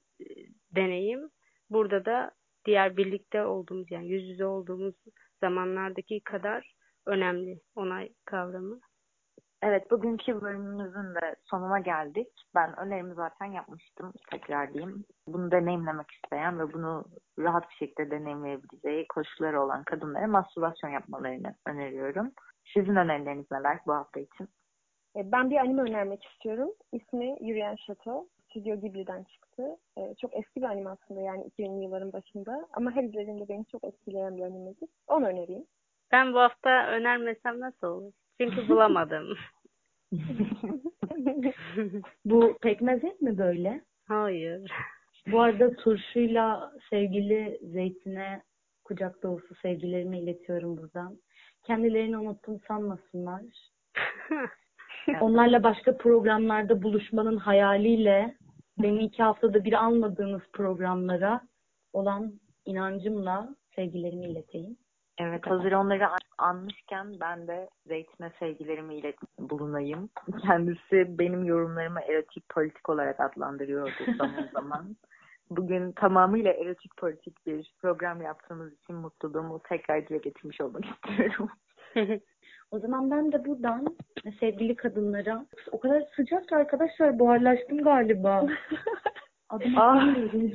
[0.75, 1.31] deneyim.
[1.71, 2.31] Burada da
[2.65, 4.95] diğer birlikte olduğumuz yani yüz yüze olduğumuz
[5.41, 6.75] zamanlardaki kadar
[7.07, 8.81] önemli onay kavramı.
[9.63, 12.29] Evet, bugünkü bölümümüzün de sonuna geldik.
[12.55, 15.05] Ben önerimi zaten yapmıştım, tekrar diyeyim.
[15.27, 17.05] Bunu deneyimlemek isteyen ve bunu
[17.39, 22.33] rahat bir şekilde deneyimleyebileceği koşulları olan kadınlara mastürbasyon yapmalarını öneriyorum.
[22.75, 24.49] Sizin önerileriniz neler bu hafta için?
[25.17, 26.71] E, Ben bir anime önermek istiyorum.
[26.93, 28.27] İsmi Yürüyen Şato.
[28.51, 29.77] Stüdyo Ghibli'den çıktı.
[29.99, 32.69] E, Çok eski bir anime aslında yani 2000'li yılların başında.
[32.73, 34.89] Ama her izlediğimde beni çok etkileyen bir animedir.
[35.07, 35.65] Onu önereyim.
[36.13, 38.13] Ben bu hafta önermesem nasıl olur?
[38.41, 39.37] Çünkü bulamadım.
[42.25, 43.81] Bu pekmez et mi böyle?
[44.09, 44.73] Hayır.
[45.33, 48.43] Bu arada turşuyla sevgili Zeytin'e
[48.85, 51.19] kucak dolusu sevgilerimi iletiyorum buradan.
[51.65, 53.43] Kendilerini unuttum sanmasınlar.
[55.21, 58.35] Onlarla başka programlarda buluşmanın hayaliyle
[58.79, 61.41] beni iki haftada bir almadığınız programlara
[61.93, 62.33] olan
[62.65, 64.77] inancımla sevgilerimi ileteyim.
[65.19, 70.11] Evet, hazır onları an- anmışken ben de Zeytin'e sevgilerimi ilet bulunayım.
[70.43, 74.97] Kendisi benim yorumlarımı erotik politik olarak adlandırıyordu zaman zaman.
[75.51, 81.51] Bugün tamamıyla erotik politik bir program yaptığımız için mutluluğumu tekrar dile getirmiş olmak istiyorum.
[82.71, 83.97] O zaman ben de buradan
[84.41, 88.47] sevgili kadınlara o kadar sıcak ki arkadaşlar buharlaştım galiba.
[89.49, 89.97] Adım Ah.
[89.97, 90.53] atamıyorum.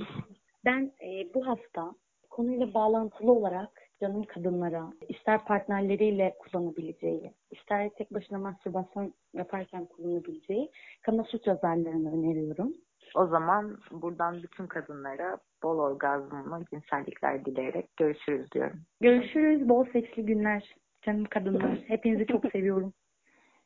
[0.66, 1.92] Ben e, bu hafta
[2.30, 3.70] konuyla bağlantılı olarak
[4.02, 12.74] canım kadınlara ister partnerleriyle kullanabileceği, ister tek başına mastürbasyon yaparken kullanabileceği Kamasutra zarlarını öneriyorum.
[13.16, 18.80] O zaman buradan bütün kadınlara bol orgazmlı cinsellikler dileyerek görüşürüz diyorum.
[19.02, 19.70] Görüşürüz.
[19.70, 20.76] Bol seksli günler.
[21.06, 21.80] Canım kadınlar.
[21.88, 22.94] Hepinizi çok seviyorum.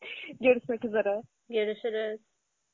[0.41, 1.21] Görüşmek üzere.
[1.49, 2.19] Görüşürüz.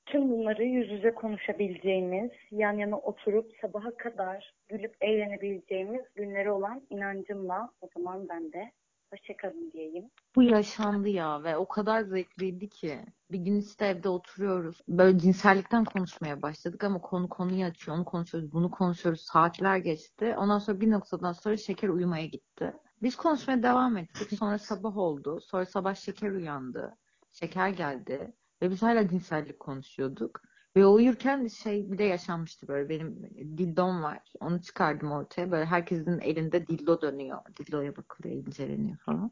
[0.06, 7.70] Tüm bunları yüz yüze konuşabileceğimiz, yan yana oturup sabaha kadar gülüp eğlenebileceğimiz günleri olan inancımla
[7.82, 8.72] o zaman ben de
[9.14, 10.10] hoşçakalın diyeyim.
[10.36, 13.00] Bu yaşandı ya ve o kadar zevkliydi ki.
[13.32, 14.82] Bir gün işte evde oturuyoruz.
[14.88, 17.98] Böyle cinsellikten konuşmaya başladık ama konu konuyu açıyor.
[17.98, 19.22] Onu konuşuyoruz, bunu konuşuyoruz.
[19.22, 20.36] Saatler geçti.
[20.38, 22.74] Ondan sonra bir noktadan sonra şeker uyumaya gitti.
[23.02, 24.40] Biz konuşmaya devam ettik.
[24.40, 25.42] Sonra sabah oldu.
[25.42, 26.98] Sonra sabah şeker uyandı.
[27.32, 28.34] Şeker geldi.
[28.62, 30.42] Ve biz hala cinsellik konuşuyorduk.
[30.76, 32.90] Ve uyurken şey bile yaşanmıştı böyle.
[32.90, 34.20] Benim dildom var.
[34.40, 35.52] Onu çıkardım ortaya.
[35.52, 37.40] Böyle herkesin elinde dildo dönüyor.
[37.60, 39.32] Dildoya bakılıyor, inceleniyor falan.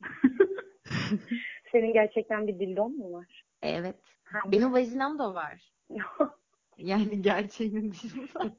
[1.72, 3.44] Senin gerçekten bir dildon mu var?
[3.62, 3.96] Evet.
[4.46, 5.72] Benim vajinam da var.
[6.78, 8.56] Yani gerçeğinin dışında.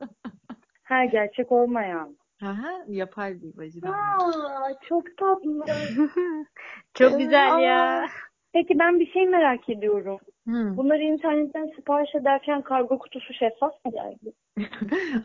[0.83, 2.17] ha gerçek olmayan.
[2.43, 4.17] Aha, yapay bir vajinam var.
[4.17, 5.65] Aa, çok tatlı.
[6.93, 8.05] Çok güzel ya.
[8.53, 10.19] Peki ben bir şey merak ediyorum.
[10.47, 10.77] Hı.
[10.77, 14.33] Bunları internetten sipariş ederken kargo kutusu şeffaf mı geldi?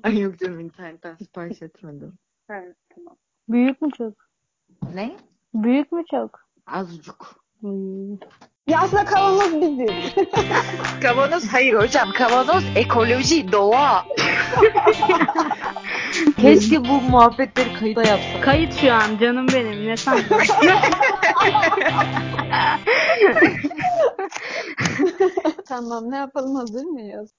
[0.03, 2.19] Ay yok canım internetten sipariş etmedim.
[2.49, 2.63] Ha,
[2.95, 3.17] tamam.
[3.49, 4.15] Büyük mü çok?
[4.95, 5.17] Ne?
[5.55, 6.41] Büyük mü çok?
[6.67, 7.25] Azıcık.
[8.69, 10.15] Ya aslında kavanoz biziz.
[11.03, 12.13] Kavanoz hayır hocam.
[12.13, 14.05] Kavanoz ekoloji, doğa.
[16.41, 18.43] Keşke bu muhabbetleri kayıda yapsak.
[18.43, 19.87] Kayıt şu an canım benim.
[19.87, 20.25] Ne sandın?
[25.69, 27.35] tamam ne yapalım hazır mıyız?